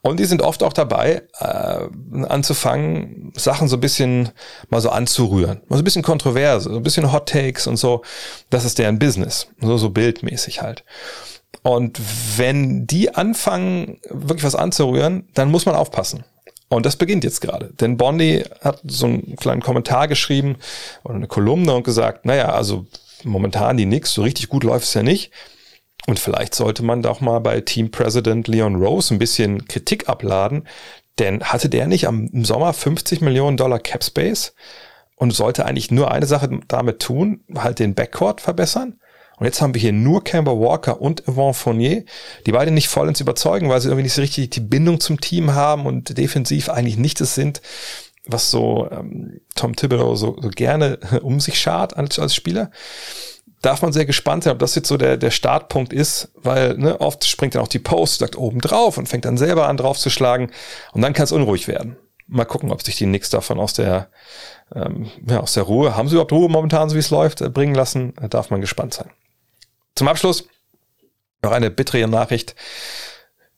Und 0.00 0.20
die 0.20 0.24
sind 0.24 0.42
oft 0.42 0.62
auch 0.62 0.72
dabei, 0.72 1.22
äh, 1.40 1.88
anzufangen, 2.28 3.32
Sachen 3.36 3.68
so 3.68 3.76
ein 3.76 3.80
bisschen 3.80 4.30
mal 4.70 4.80
so 4.80 4.90
anzurühren. 4.90 5.60
Mal 5.68 5.76
so 5.76 5.82
ein 5.82 5.84
bisschen 5.84 6.02
kontroverse, 6.02 6.70
so 6.70 6.76
ein 6.76 6.82
bisschen 6.82 7.12
Hot 7.12 7.28
Takes 7.28 7.66
und 7.66 7.76
so. 7.76 8.02
Das 8.48 8.64
ist 8.64 8.78
deren 8.78 8.98
Business. 8.98 9.48
So, 9.60 9.76
so 9.76 9.90
bildmäßig 9.90 10.62
halt. 10.62 10.84
Und 11.62 12.00
wenn 12.36 12.86
die 12.86 13.14
anfangen, 13.14 14.00
wirklich 14.08 14.44
was 14.44 14.54
anzurühren, 14.54 15.28
dann 15.34 15.50
muss 15.50 15.66
man 15.66 15.74
aufpassen. 15.74 16.24
Und 16.68 16.84
das 16.84 16.96
beginnt 16.96 17.24
jetzt 17.24 17.40
gerade. 17.40 17.72
Denn 17.80 17.96
Bondi 17.96 18.44
hat 18.62 18.80
so 18.84 19.06
einen 19.06 19.36
kleinen 19.36 19.62
Kommentar 19.62 20.06
geschrieben 20.06 20.56
oder 21.04 21.14
eine 21.14 21.26
Kolumne 21.26 21.74
und 21.74 21.84
gesagt, 21.84 22.26
naja, 22.26 22.50
also 22.50 22.86
momentan 23.24 23.76
die 23.76 23.86
nix, 23.86 24.12
so 24.12 24.22
richtig 24.22 24.48
gut 24.48 24.64
läuft 24.64 24.84
es 24.84 24.94
ja 24.94 25.02
nicht. 25.02 25.32
Und 26.06 26.18
vielleicht 26.18 26.54
sollte 26.54 26.84
man 26.84 27.02
doch 27.02 27.20
mal 27.20 27.38
bei 27.40 27.60
Team 27.60 27.90
President 27.90 28.48
Leon 28.48 28.76
Rose 28.76 29.12
ein 29.14 29.18
bisschen 29.18 29.66
Kritik 29.66 30.08
abladen, 30.08 30.66
denn 31.18 31.42
hatte 31.42 31.68
der 31.68 31.86
nicht 31.86 32.06
am, 32.06 32.28
im 32.32 32.44
Sommer 32.44 32.72
50 32.72 33.20
Millionen 33.20 33.56
Dollar 33.56 33.78
Cap 33.78 34.04
Space 34.04 34.54
und 35.16 35.32
sollte 35.32 35.66
eigentlich 35.66 35.90
nur 35.90 36.10
eine 36.10 36.26
Sache 36.26 36.60
damit 36.68 37.00
tun, 37.00 37.44
halt 37.56 37.78
den 37.78 37.94
Backcourt 37.94 38.40
verbessern? 38.40 39.00
Und 39.38 39.46
jetzt 39.46 39.60
haben 39.60 39.74
wir 39.74 39.80
hier 39.80 39.92
nur 39.92 40.24
Camber 40.24 40.58
Walker 40.58 41.00
und 41.00 41.22
Yvonne 41.26 41.54
Fournier, 41.54 42.04
die 42.46 42.52
beide 42.52 42.70
nicht 42.70 42.88
vollends 42.88 43.20
überzeugen, 43.20 43.68
weil 43.68 43.80
sie 43.80 43.88
irgendwie 43.88 44.04
nicht 44.04 44.14
so 44.14 44.22
richtig 44.22 44.50
die 44.50 44.60
Bindung 44.60 45.00
zum 45.00 45.20
Team 45.20 45.54
haben 45.54 45.86
und 45.86 46.16
defensiv 46.18 46.68
eigentlich 46.68 46.96
nicht 46.96 47.20
das 47.20 47.34
sind, 47.34 47.60
was 48.26 48.50
so 48.50 48.88
ähm, 48.90 49.40
Tom 49.54 49.76
Thibodeau 49.76 50.16
so, 50.16 50.36
so 50.40 50.48
gerne 50.50 50.98
um 51.22 51.40
sich 51.40 51.60
schart 51.60 51.96
als, 51.96 52.18
als 52.18 52.34
Spieler 52.34 52.70
darf 53.62 53.82
man 53.82 53.92
sehr 53.92 54.06
gespannt 54.06 54.44
sein, 54.44 54.52
ob 54.52 54.58
das 54.58 54.74
jetzt 54.74 54.88
so 54.88 54.96
der, 54.96 55.16
der 55.16 55.30
Startpunkt 55.30 55.92
ist, 55.92 56.30
weil 56.34 56.76
ne, 56.76 57.00
oft 57.00 57.24
springt 57.24 57.54
dann 57.54 57.62
auch 57.62 57.68
die 57.68 57.78
Post, 57.78 58.20
sagt 58.20 58.36
oben 58.36 58.60
drauf 58.60 58.98
und 58.98 59.08
fängt 59.08 59.24
dann 59.24 59.38
selber 59.38 59.68
an 59.68 59.76
drauf 59.76 59.98
zu 59.98 60.10
schlagen 60.10 60.50
und 60.92 61.02
dann 61.02 61.12
kann 61.12 61.24
es 61.24 61.32
unruhig 61.32 61.68
werden. 61.68 61.96
Mal 62.26 62.44
gucken, 62.44 62.70
ob 62.70 62.82
sich 62.82 62.96
die 62.96 63.06
Knicks 63.06 63.30
davon 63.30 63.58
aus 63.58 63.72
der, 63.72 64.08
ähm, 64.74 65.10
ja, 65.26 65.40
aus 65.40 65.54
der 65.54 65.62
Ruhe, 65.64 65.96
haben 65.96 66.08
sie 66.08 66.14
überhaupt 66.14 66.32
Ruhe 66.32 66.48
momentan, 66.48 66.88
so 66.88 66.94
wie 66.94 67.00
es 67.00 67.10
läuft, 67.10 67.40
äh, 67.40 67.48
bringen 67.48 67.74
lassen, 67.74 68.12
da 68.20 68.28
darf 68.28 68.50
man 68.50 68.60
gespannt 68.60 68.94
sein. 68.94 69.10
Zum 69.98 70.06
Abschluss 70.06 70.44
noch 71.42 71.50
eine 71.50 71.72
bittere 71.72 72.06
Nachricht. 72.06 72.54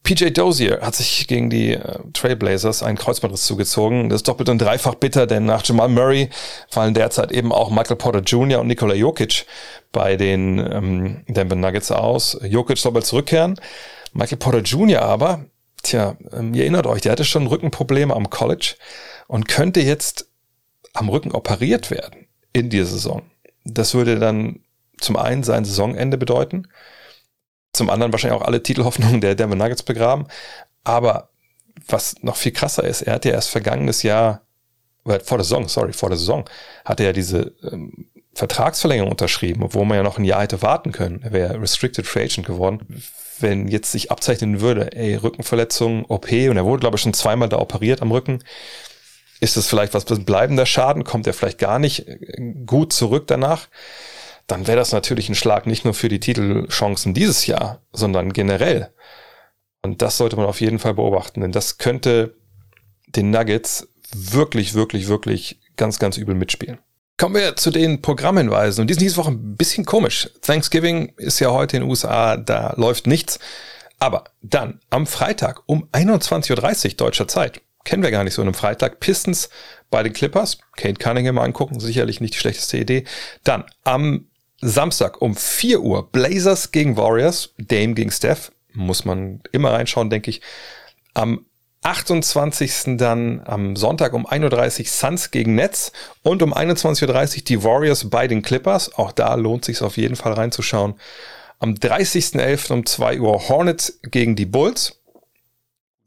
PJ 0.05 0.31
Dozier 0.31 0.81
hat 0.81 0.95
sich 0.95 1.27
gegen 1.27 1.51
die 1.51 1.75
äh, 1.75 1.99
Trailblazers 2.15 2.83
einen 2.83 2.97
Kreuzbandriss 2.97 3.45
zugezogen. 3.45 4.09
Das 4.09 4.21
ist 4.21 4.29
doppelt 4.29 4.49
und 4.49 4.57
dreifach 4.57 4.95
bitter, 4.95 5.27
denn 5.27 5.45
nach 5.45 5.63
Jamal 5.63 5.91
Murray 5.91 6.31
fallen 6.71 6.95
derzeit 6.95 7.31
eben 7.31 7.53
auch 7.53 7.69
Michael 7.69 7.97
Porter 7.97 8.21
Jr. 8.21 8.59
und 8.61 8.69
Nikola 8.69 8.95
Jokic 8.95 9.45
bei 9.93 10.17
den 10.17 10.57
ähm, 10.59 11.25
Denver 11.29 11.57
Nuggets 11.57 11.91
aus. 11.91 12.39
Jokic 12.43 12.79
soll 12.79 12.93
bald 12.93 13.05
zurückkehren. 13.05 13.61
Michael 14.15 14.39
Porter 14.39 14.61
Jr. 14.61 15.03
aber, 15.03 15.45
tja, 15.83 16.17
ähm, 16.33 16.55
ihr 16.55 16.63
erinnert 16.63 16.87
euch, 16.87 17.03
der 17.03 17.13
hatte 17.13 17.27
schon 17.27 17.47
Rückenprobleme 17.47 18.17
am 18.17 18.31
College 18.31 18.77
und 19.29 19.47
könnte 19.47 19.81
jetzt 19.83 20.27
am 20.95 21.11
Rücken 21.11 21.33
operiert 21.33 21.91
werden 21.91 22.29
in 22.55 22.71
dieser 22.71 22.87
Saison. 22.87 23.25
Das 23.67 23.93
würde 23.93 24.19
dann 24.19 24.61
zum 25.01 25.17
einen 25.17 25.43
sein 25.43 25.65
Saisonende 25.65 26.19
bedeuten 26.19 26.69
zum 27.73 27.91
anderen 27.91 28.13
wahrscheinlich 28.13 28.41
auch 28.41 28.47
alle 28.47 28.63
Titelhoffnungen 28.63 29.21
der 29.21 29.35
Denver 29.35 29.57
Nuggets 29.57 29.83
begraben. 29.83 30.27
Aber 30.85 31.31
was 31.87 32.17
noch 32.23 32.37
viel 32.37 32.53
krasser 32.53 32.85
ist, 32.85 33.03
er 33.03 33.15
hat 33.15 33.25
ja 33.25 33.33
erst 33.33 33.51
vergangenes 33.51 34.03
Jahr, 34.03 34.43
vor 35.05 35.39
der 35.39 35.45
Saison, 35.45 35.69
sorry, 35.69 35.93
vor 35.93 36.11
der 36.11 36.19
Saison, 36.19 36.49
hat 36.85 37.01
er 37.01 37.07
ja 37.07 37.13
diese 37.13 37.55
ähm, 37.71 38.09
Vertragsverlängerung 38.35 39.11
unterschrieben, 39.11 39.63
obwohl 39.63 39.87
man 39.87 39.97
ja 39.97 40.03
noch 40.03 40.19
ein 40.19 40.25
Jahr 40.25 40.43
hätte 40.43 40.63
warten 40.63 40.93
können. 40.93 41.23
Er 41.23 41.33
wäre 41.33 41.61
Restricted 41.61 42.07
Free 42.07 42.25
Agent 42.25 42.47
geworden. 42.47 43.03
Wenn 43.39 43.69
jetzt 43.69 43.93
sich 43.93 44.11
abzeichnen 44.11 44.61
würde, 44.61 44.95
ey, 44.95 45.15
Rückenverletzung, 45.15 46.05
OP, 46.05 46.31
und 46.31 46.57
er 46.57 46.65
wurde, 46.67 46.81
glaube 46.81 46.97
ich, 46.97 47.03
schon 47.03 47.15
zweimal 47.15 47.49
da 47.49 47.59
operiert 47.59 48.03
am 48.03 48.13
Rücken, 48.13 48.45
ist 49.41 49.57
das 49.57 49.67
vielleicht 49.67 49.95
was 49.95 50.05
bleibender 50.05 50.67
Schaden? 50.67 51.05
Kommt 51.05 51.27
er 51.27 51.33
vielleicht 51.33 51.59
gar 51.59 51.79
nicht 51.79 52.07
äh, 52.07 52.53
gut 52.67 52.93
zurück 52.93 53.27
danach? 53.27 53.69
Dann 54.51 54.67
wäre 54.67 54.79
das 54.79 54.93
natürlich 54.93 55.29
ein 55.29 55.35
Schlag 55.35 55.67
nicht 55.67 55.85
nur 55.85 55.95
für 55.95 56.09
die 56.09 56.21
Titelchancen 56.21 57.15
dieses 57.15 57.47
Jahr, 57.47 57.83
sondern 57.93 58.33
generell. 58.33 58.93
Und 59.83 60.03
das 60.03 60.17
sollte 60.17 60.37
man 60.37 60.47
auf 60.47 60.61
jeden 60.61 60.79
Fall 60.79 60.95
beobachten, 60.95 61.41
denn 61.41 61.53
das 61.53 61.79
könnte 61.79 62.37
den 63.07 63.31
Nuggets 63.31 63.89
wirklich, 64.15 64.75
wirklich, 64.75 65.09
wirklich 65.09 65.61
ganz, 65.77 65.99
ganz 65.99 66.17
übel 66.17 66.35
mitspielen. 66.35 66.79
Kommen 67.17 67.35
wir 67.35 67.57
zu 67.57 67.71
den 67.71 68.01
Programmhinweisen. 68.01 68.83
Und 68.83 68.89
die 68.89 68.95
sind 68.95 69.03
diese 69.03 69.19
Woche 69.19 69.31
ein 69.31 69.57
bisschen 69.57 69.85
komisch. 69.85 70.31
Thanksgiving 70.43 71.13
ist 71.17 71.39
ja 71.39 71.51
heute 71.51 71.77
in 71.77 71.83
den 71.83 71.91
USA, 71.91 72.37
da 72.37 72.73
läuft 72.77 73.07
nichts. 73.07 73.39
Aber 73.99 74.25
dann 74.41 74.81
am 74.89 75.07
Freitag 75.07 75.63
um 75.67 75.87
21.30 75.93 76.91
Uhr 76.91 76.97
deutscher 76.97 77.29
Zeit, 77.29 77.61
kennen 77.85 78.03
wir 78.03 78.11
gar 78.11 78.25
nicht 78.25 78.35
so 78.35 78.43
einen 78.43 78.55
Freitag, 78.55 79.01
Pistons 79.01 79.51
bei 79.91 80.03
den 80.03 80.15
Clippers. 80.15 80.59
Kate 80.77 80.95
Cunningham 80.95 81.39
angucken, 81.39 81.79
sicherlich 81.79 82.21
nicht 82.21 82.35
die 82.35 82.39
schlechteste 82.39 82.79
Idee. 82.79 83.05
Dann 83.45 83.65
am 83.85 84.30
Samstag 84.61 85.23
um 85.23 85.35
4 85.35 85.81
Uhr 85.81 86.11
Blazers 86.11 86.73
gegen 86.73 86.97
Warriors, 86.97 87.55
Dame 87.59 87.95
gegen 87.95 88.11
Steph. 88.11 88.53
Muss 88.73 89.05
man 89.05 89.41
immer 89.53 89.73
reinschauen, 89.73 90.11
denke 90.11 90.31
ich. 90.31 90.43
Am 91.15 91.47
28. 91.83 92.99
dann 92.99 93.41
am 93.47 93.75
Sonntag 93.75 94.13
um 94.13 94.27
1.30 94.27 94.81
Uhr 94.81 94.87
Suns 94.87 95.31
gegen 95.31 95.55
Nets 95.55 95.93
und 96.23 96.43
um 96.43 96.53
21.30 96.53 97.37
Uhr 97.39 97.45
die 97.45 97.65
Warriors 97.65 98.11
bei 98.11 98.29
den 98.29 98.43
Clippers. 98.43 98.95
Auch 98.95 99.13
da 99.13 99.35
lohnt 99.35 99.65
sich 99.65 99.81
auf 99.81 99.97
jeden 99.97 100.17
Fall 100.17 100.35
reinzuschauen. 100.35 100.95
Am 101.59 101.75
30.11. 101.75 102.73
um 102.73 102.87
2 102.87 103.21
Uhr 103.21 103.49
Hornets 103.49 103.99
gegen 104.03 104.37
die 104.37 104.47
Bulls 104.47 105.00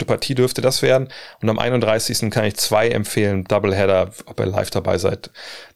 Partie 0.05 0.35
dürfte 0.35 0.61
das 0.61 0.81
werden. 0.81 1.09
Und 1.41 1.49
am 1.49 1.59
31. 1.59 2.31
kann 2.31 2.45
ich 2.45 2.55
zwei 2.55 2.89
empfehlen, 2.89 3.43
Doubleheader, 3.45 4.11
ob 4.25 4.39
ihr 4.39 4.45
live 4.45 4.69
dabei 4.69 4.97
seid. 4.97 5.31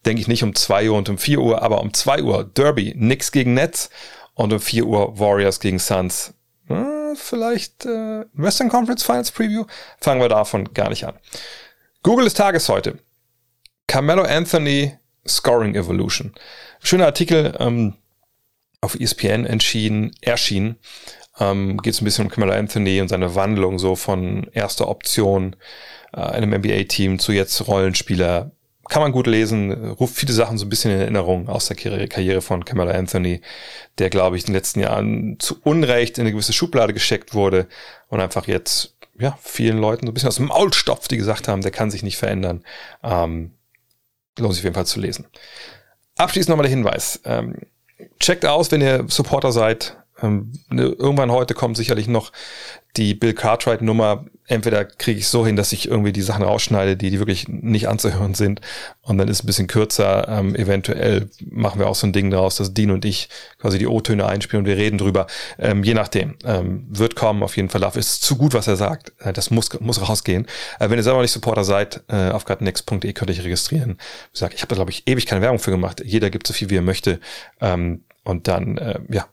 Denke 0.05 0.21
ich 0.21 0.27
nicht 0.27 0.43
um 0.43 0.55
2 0.55 0.89
Uhr 0.89 0.97
und 0.97 1.09
um 1.09 1.17
4 1.17 1.39
Uhr, 1.39 1.61
aber 1.61 1.81
um 1.81 1.93
2 1.93 2.23
Uhr 2.23 2.43
Derby, 2.43 2.93
Knicks 2.93 3.31
gegen 3.31 3.53
Nets 3.53 3.89
und 4.33 4.51
um 4.53 4.59
4 4.59 4.85
Uhr 4.85 5.19
Warriors 5.19 5.59
gegen 5.59 5.79
Suns. 5.79 6.33
Hm, 6.67 7.15
vielleicht 7.15 7.85
äh, 7.85 8.25
Western 8.33 8.69
Conference 8.69 9.03
Finals 9.03 9.31
Preview. 9.31 9.65
Fangen 9.99 10.21
wir 10.21 10.29
davon 10.29 10.73
gar 10.73 10.89
nicht 10.89 11.05
an. 11.05 11.15
Google 12.03 12.25
des 12.25 12.33
Tages 12.33 12.69
heute. 12.69 12.97
Carmelo 13.87 14.23
Anthony 14.23 14.97
Scoring 15.27 15.75
Evolution. 15.75 16.33
Schöner 16.81 17.05
Artikel 17.05 17.55
ähm, 17.59 17.93
auf 18.81 18.95
ESPN 18.95 19.45
entschieden, 19.45 20.11
erschienen 20.21 20.77
ähm, 21.39 21.77
geht 21.77 21.93
es 21.93 22.01
ein 22.01 22.05
bisschen 22.05 22.25
um 22.25 22.31
Camelo 22.31 22.53
Anthony 22.53 23.01
und 23.01 23.09
seine 23.09 23.35
Wandlung 23.35 23.79
so 23.79 23.95
von 23.95 24.47
erster 24.53 24.87
Option 24.87 25.55
äh, 26.13 26.21
einem 26.21 26.53
NBA-Team 26.53 27.19
zu 27.19 27.31
jetzt 27.31 27.67
Rollenspieler. 27.67 28.51
Kann 28.89 29.01
man 29.01 29.11
gut 29.11 29.27
lesen, 29.27 29.91
ruft 29.91 30.15
viele 30.15 30.31
Sachen 30.31 30.57
so 30.57 30.65
ein 30.65 30.69
bisschen 30.69 30.91
in 30.91 30.99
Erinnerung 31.01 31.49
aus 31.49 31.67
der 31.67 31.75
Karriere 31.75 32.41
von 32.41 32.63
Camelo 32.63 32.91
Anthony, 32.91 33.41
der, 33.97 34.09
glaube 34.09 34.37
ich, 34.37 34.43
in 34.43 34.47
den 34.47 34.55
letzten 34.55 34.79
Jahren 34.79 35.37
zu 35.39 35.59
Unrecht 35.63 36.17
in 36.17 36.21
eine 36.21 36.31
gewisse 36.31 36.53
Schublade 36.53 36.93
gesteckt 36.93 37.33
wurde 37.33 37.67
und 38.07 38.21
einfach 38.21 38.47
jetzt 38.47 38.95
ja, 39.19 39.37
vielen 39.41 39.79
Leuten 39.79 40.05
so 40.05 40.11
ein 40.11 40.13
bisschen 40.13 40.29
aus 40.29 40.35
dem 40.35 40.47
Maul 40.47 40.73
stopft, 40.73 41.11
die 41.11 41.17
gesagt 41.17 41.47
haben, 41.47 41.61
der 41.61 41.71
kann 41.71 41.91
sich 41.91 42.03
nicht 42.03 42.17
verändern. 42.17 42.63
Ähm, 43.03 43.51
lohnt 44.37 44.53
sich 44.53 44.61
auf 44.61 44.65
jeden 44.65 44.75
Fall 44.75 44.85
zu 44.85 44.99
lesen. 44.99 45.25
Abschließend 46.15 46.49
nochmal 46.49 46.67
der 46.67 46.75
Hinweis. 46.75 47.19
Ähm, 47.25 47.55
checkt 48.19 48.45
aus, 48.45 48.71
wenn 48.71 48.81
ihr 48.81 49.05
Supporter 49.07 49.51
seid, 49.51 49.97
ähm, 50.21 50.53
ne, 50.69 50.83
irgendwann 50.83 51.31
heute 51.31 51.53
kommt 51.53 51.77
sicherlich 51.77 52.07
noch 52.07 52.31
die 52.97 53.13
Bill 53.13 53.33
Cartwright-Nummer. 53.33 54.25
Entweder 54.47 54.85
kriege 54.85 55.19
ich 55.19 55.27
so 55.27 55.45
hin, 55.45 55.55
dass 55.55 55.73
ich 55.73 55.89
irgendwie 55.89 56.13
die 56.13 56.21
Sachen 56.21 56.43
rausschneide, 56.43 56.95
die, 56.95 57.09
die 57.11 57.19
wirklich 57.19 57.47
nicht 57.47 57.87
anzuhören 57.87 58.33
sind. 58.33 58.61
Und 59.01 59.17
dann 59.17 59.27
ist 59.27 59.37
es 59.37 59.43
ein 59.43 59.47
bisschen 59.47 59.67
kürzer. 59.67 60.27
Ähm, 60.29 60.55
eventuell 60.55 61.29
machen 61.45 61.79
wir 61.79 61.87
auch 61.87 61.95
so 61.95 62.07
ein 62.07 62.13
Ding 62.13 62.31
daraus, 62.31 62.55
dass 62.55 62.73
Dean 62.73 62.91
und 62.91 63.05
ich 63.05 63.29
quasi 63.59 63.77
die 63.77 63.87
O-Töne 63.87 64.25
einspielen 64.25 64.63
und 64.63 64.69
wir 64.69 64.77
reden 64.77 64.97
drüber. 64.97 65.27
Ähm, 65.59 65.83
je 65.83 65.93
nachdem. 65.93 66.35
Ähm, 66.45 66.87
wird 66.89 67.15
kommen, 67.15 67.43
auf 67.43 67.57
jeden 67.57 67.69
Fall. 67.69 67.81
Dafür 67.81 67.99
ist 67.99 68.23
zu 68.23 68.37
gut, 68.37 68.53
was 68.53 68.67
er 68.67 68.77
sagt. 68.77 69.11
Äh, 69.19 69.33
das 69.33 69.51
muss, 69.51 69.79
muss 69.79 70.01
rausgehen. 70.07 70.47
Äh, 70.79 70.89
wenn 70.89 70.97
ihr 70.97 71.03
selber 71.03 71.21
nicht 71.21 71.31
Supporter 71.31 71.65
seid, 71.65 72.03
äh, 72.07 72.31
auf 72.31 72.45
gutnext.de 72.45 73.13
könnt 73.13 73.29
ihr 73.29 73.35
euch 73.35 73.43
registrieren. 73.43 73.97
Ich, 74.33 74.41
ich 74.41 74.61
habe 74.61 74.69
da, 74.69 74.75
glaube 74.75 74.91
ich, 74.91 75.07
ewig 75.07 75.25
keine 75.25 75.41
Werbung 75.41 75.59
für 75.59 75.71
gemacht. 75.71 76.01
Jeder 76.05 76.29
gibt 76.29 76.47
so 76.47 76.53
viel, 76.53 76.69
wie 76.69 76.77
er 76.77 76.81
möchte. 76.81 77.19
Ähm, 77.59 78.03
und 78.23 78.47
dann, 78.47 78.77
äh, 78.77 78.99
ja, 79.09 79.27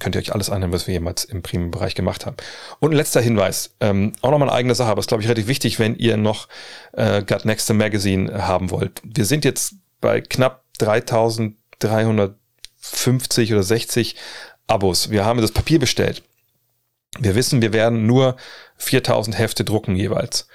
könnt 0.00 0.16
ihr 0.16 0.20
euch 0.20 0.32
alles 0.32 0.50
anhören, 0.50 0.72
was 0.72 0.88
wir 0.88 0.94
jemals 0.94 1.24
im 1.24 1.42
Premium-Bereich 1.42 1.94
gemacht 1.94 2.24
haben. 2.26 2.36
Und 2.80 2.92
ein 2.92 2.96
letzter 2.96 3.20
Hinweis, 3.20 3.74
ähm, 3.80 4.12
auch 4.22 4.30
nochmal 4.30 4.48
eine 4.48 4.56
eigene 4.56 4.74
Sache, 4.74 4.90
aber 4.90 5.00
ist, 5.00 5.08
glaube 5.08 5.22
ich, 5.22 5.28
relativ 5.28 5.46
wichtig, 5.46 5.78
wenn 5.78 5.94
ihr 5.96 6.16
noch 6.16 6.48
äh, 6.92 7.22
Got 7.22 7.44
Next 7.44 7.72
Magazine 7.72 8.46
haben 8.46 8.70
wollt. 8.70 9.00
Wir 9.04 9.24
sind 9.24 9.44
jetzt 9.44 9.74
bei 10.00 10.20
knapp 10.20 10.64
3350 10.78 13.52
oder 13.52 13.62
60 13.62 14.16
Abos. 14.66 15.10
Wir 15.10 15.24
haben 15.24 15.40
das 15.40 15.52
Papier 15.52 15.78
bestellt. 15.78 16.24
Wir 17.18 17.34
wissen, 17.34 17.60
wir 17.60 17.72
werden 17.72 18.06
nur 18.06 18.36
4000 18.76 19.36
Hefte 19.38 19.64
drucken 19.64 19.96
jeweils. 19.96 20.46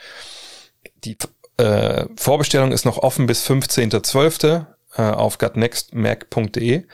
Die 1.03 1.17
äh, 1.58 2.05
Vorbestellung 2.15 2.71
ist 2.71 2.86
noch 2.86 2.97
offen 2.97 3.27
bis 3.27 3.45
15.12. 3.47 4.65
Äh, 4.97 5.01
auf 5.01 5.38
gutnextmac.de. 5.38 6.86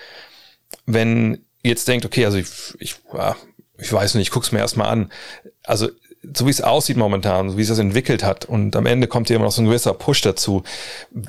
Wenn 0.85 1.45
jetzt 1.63 1.87
denkt, 1.87 2.05
okay, 2.05 2.25
also 2.25 2.37
ich, 2.37 2.47
ich, 2.79 2.95
ich 3.77 3.93
weiß 3.93 4.15
nicht, 4.15 4.27
ich 4.27 4.31
guck's 4.31 4.51
mir 4.51 4.59
erstmal 4.59 4.87
an. 4.87 5.11
Also 5.63 5.89
so 6.33 6.45
wie 6.45 6.51
es 6.51 6.61
aussieht 6.61 6.97
momentan, 6.97 7.49
so 7.49 7.57
wie 7.57 7.63
es 7.63 7.69
das 7.69 7.79
entwickelt 7.79 8.23
hat 8.23 8.45
und 8.45 8.75
am 8.75 8.85
Ende 8.85 9.07
kommt 9.07 9.27
hier 9.27 9.37
immer 9.37 9.45
noch 9.45 9.51
so 9.51 9.61
ein 9.61 9.65
gewisser 9.65 9.93
Push 9.93 10.21
dazu. 10.21 10.63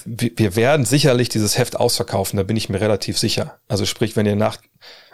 Wir 0.05 0.55
werden 0.55 0.85
sicherlich 0.85 1.31
dieses 1.31 1.57
Heft 1.57 1.77
ausverkaufen, 1.77 2.37
da 2.37 2.43
bin 2.43 2.57
ich 2.57 2.69
mir 2.69 2.81
relativ 2.81 3.19
sicher. 3.19 3.59
Also 3.69 3.87
sprich, 3.87 4.17
wenn 4.17 4.27
ihr 4.27 4.37
nach, 4.37 4.59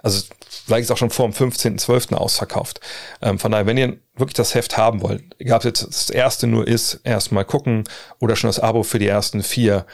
also 0.02 0.24
vielleicht 0.66 0.84
ist 0.84 0.90
auch 0.90 0.96
schon 0.96 1.10
vor 1.10 1.28
dem 1.28 1.32
15.12. 1.32 2.14
ausverkauft. 2.14 2.80
Ähm, 3.22 3.38
von 3.38 3.52
daher, 3.52 3.66
wenn 3.66 3.78
ihr 3.78 3.98
wirklich 4.16 4.34
das 4.34 4.54
Heft 4.54 4.76
haben 4.76 5.00
wollt, 5.00 5.22
egal 5.38 5.58
ob 5.58 5.64
jetzt 5.64 5.86
das 5.86 6.10
erste 6.10 6.48
nur 6.48 6.66
ist, 6.66 7.00
erstmal 7.04 7.44
gucken 7.44 7.84
oder 8.18 8.34
schon 8.34 8.48
das 8.48 8.58
Abo 8.58 8.82
für 8.82 8.98
die 8.98 9.06
ersten 9.06 9.44
vier 9.44 9.86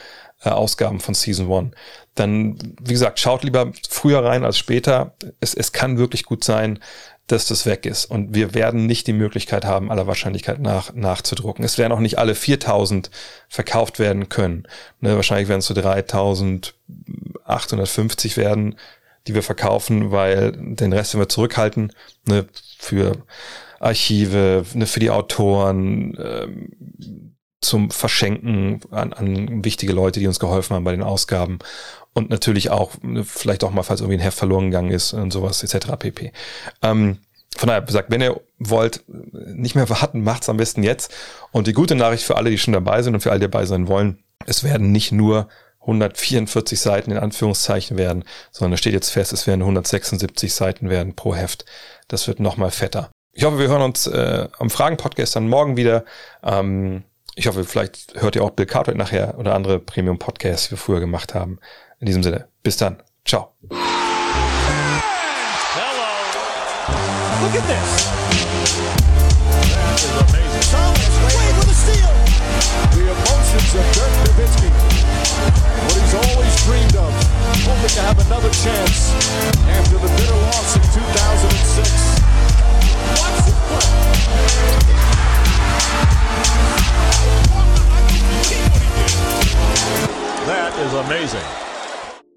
äh, 0.43 0.49
Ausgaben 0.49 0.99
von 0.99 1.13
Season 1.13 1.51
1, 1.51 1.75
dann, 2.15 2.57
wie 2.81 2.93
gesagt, 2.93 3.19
schaut 3.19 3.43
lieber 3.43 3.71
früher 3.89 4.23
rein 4.23 4.45
als 4.45 4.57
später. 4.57 5.15
Es, 5.41 5.53
es 5.53 5.73
kann 5.73 5.97
wirklich 5.97 6.23
gut 6.23 6.43
sein, 6.43 6.79
dass 7.27 7.47
das 7.47 7.65
weg 7.65 7.85
ist. 7.85 8.05
Und 8.05 8.33
wir 8.33 8.53
werden 8.53 8.85
nicht 8.85 9.07
die 9.07 9.13
Möglichkeit 9.13 9.65
haben, 9.65 9.91
aller 9.91 10.07
Wahrscheinlichkeit 10.07 10.59
nach, 10.59 10.93
nachzudrucken. 10.93 11.65
Es 11.65 11.77
werden 11.77 11.91
auch 11.91 11.99
nicht 11.99 12.17
alle 12.19 12.35
4000 12.35 13.11
verkauft 13.49 13.99
werden 13.99 14.29
können. 14.29 14.65
Ne, 15.01 15.15
wahrscheinlich 15.15 15.49
werden 15.49 15.59
es 15.59 15.67
so 15.67 15.73
3850 15.73 18.37
werden, 18.37 18.77
die 19.27 19.33
wir 19.33 19.43
verkaufen, 19.43 20.11
weil 20.11 20.51
den 20.51 20.93
Rest 20.93 21.13
werden 21.13 21.23
wir 21.23 21.29
zurückhalten 21.29 21.91
ne, 22.27 22.45
für 22.77 23.17
Archive, 23.79 24.63
ne, 24.73 24.85
für 24.85 24.99
die 24.99 25.09
Autoren, 25.09 26.15
ähm, 26.23 27.31
zum 27.61 27.89
Verschenken 27.89 28.81
an, 28.91 29.13
an 29.13 29.65
wichtige 29.65 29.91
Leute, 29.91 30.19
die 30.19 30.27
uns 30.27 30.39
geholfen 30.39 30.75
haben 30.75 30.83
bei 30.83 30.91
den 30.91 31.01
Ausgaben 31.01 31.57
und 32.15 32.29
natürlich 32.29 32.71
auch, 32.71 32.93
ne, 33.03 33.23
vielleicht 33.23 33.63
auch 33.63 33.71
mal, 33.71 33.83
falls 33.83 34.01
irgendwie 34.01 34.17
ein 34.17 34.23
Heft 34.23 34.37
verloren 34.37 34.71
gegangen 34.71 34.89
ist 34.89 35.13
und 35.13 35.31
sowas, 35.31 35.61
etc. 35.61 35.91
pp. 35.99 36.31
Ähm, 36.81 37.19
von 37.57 37.67
daher 37.67 37.81
gesagt, 37.81 38.09
wenn 38.09 38.21
ihr 38.21 38.41
wollt, 38.57 39.03
nicht 39.07 39.75
mehr 39.75 39.89
warten, 39.89 40.23
macht's 40.23 40.49
am 40.49 40.57
besten 40.57 40.81
jetzt. 40.81 41.13
Und 41.51 41.67
die 41.67 41.73
gute 41.73 41.95
Nachricht 41.95 42.23
für 42.23 42.37
alle, 42.37 42.49
die 42.49 42.57
schon 42.57 42.73
dabei 42.73 43.01
sind 43.01 43.13
und 43.13 43.21
für 43.21 43.31
alle, 43.31 43.41
die 43.41 43.45
dabei 43.45 43.65
sein 43.65 43.87
wollen, 43.87 44.23
es 44.45 44.63
werden 44.63 44.91
nicht 44.91 45.11
nur 45.11 45.49
144 45.81 46.79
Seiten 46.79 47.11
in 47.11 47.17
Anführungszeichen 47.17 47.97
werden, 47.97 48.23
sondern 48.51 48.73
es 48.73 48.79
steht 48.79 48.93
jetzt 48.93 49.09
fest, 49.09 49.33
es 49.33 49.45
werden 49.45 49.61
176 49.61 50.53
Seiten 50.53 50.89
werden 50.89 51.15
pro 51.15 51.35
Heft. 51.35 51.65
Das 52.07 52.27
wird 52.27 52.39
nochmal 52.39 52.71
fetter. 52.71 53.11
Ich 53.33 53.43
hoffe, 53.43 53.59
wir 53.59 53.67
hören 53.67 53.81
uns 53.81 54.07
äh, 54.07 54.47
am 54.57 54.69
Fragen-Podcast 54.69 55.35
dann 55.35 55.49
morgen 55.49 55.77
wieder. 55.77 56.05
Ähm, 56.43 57.03
ich 57.35 57.47
hoffe, 57.47 57.65
vielleicht 57.65 58.13
hört 58.21 58.35
ihr 58.37 58.43
auch 58.43 58.51
Bill 58.51 58.65
Cartwright 58.65 58.97
nachher 58.97 59.37
oder 59.37 59.53
andere 59.53 59.79
Premium-Podcasts, 59.79 60.67
die 60.67 60.71
wir 60.71 60.77
früher 60.77 61.01
gemacht 61.01 61.35
haben. 61.35 61.59
In 61.99 62.07
diesem 62.07 62.23
Sinne, 62.23 62.47
bis 62.61 62.77
dann. 62.77 63.01
Ciao. 63.23 63.53
Look 67.41 67.55
at 67.55 67.67
this. 67.67 68.05
The 72.91 73.01
emotions 73.01 73.75
of 73.75 73.85
Dirk 73.93 74.13
Nowitzki. 74.25 74.69
What 75.85 75.97
he's 76.01 76.15
always 76.15 76.55
dreamed 76.65 76.95
of. 76.95 77.13
Hoping 77.65 77.89
to 77.89 78.01
have 78.01 78.19
another 78.27 78.49
chance 78.49 79.11
after 79.69 79.97
the 79.97 80.07
bitter 80.17 80.35
loss 80.35 80.75
in 80.75 80.81
2006. 80.81 82.25
That 90.45 90.73
is 90.79 90.93
amazing. 90.93 91.65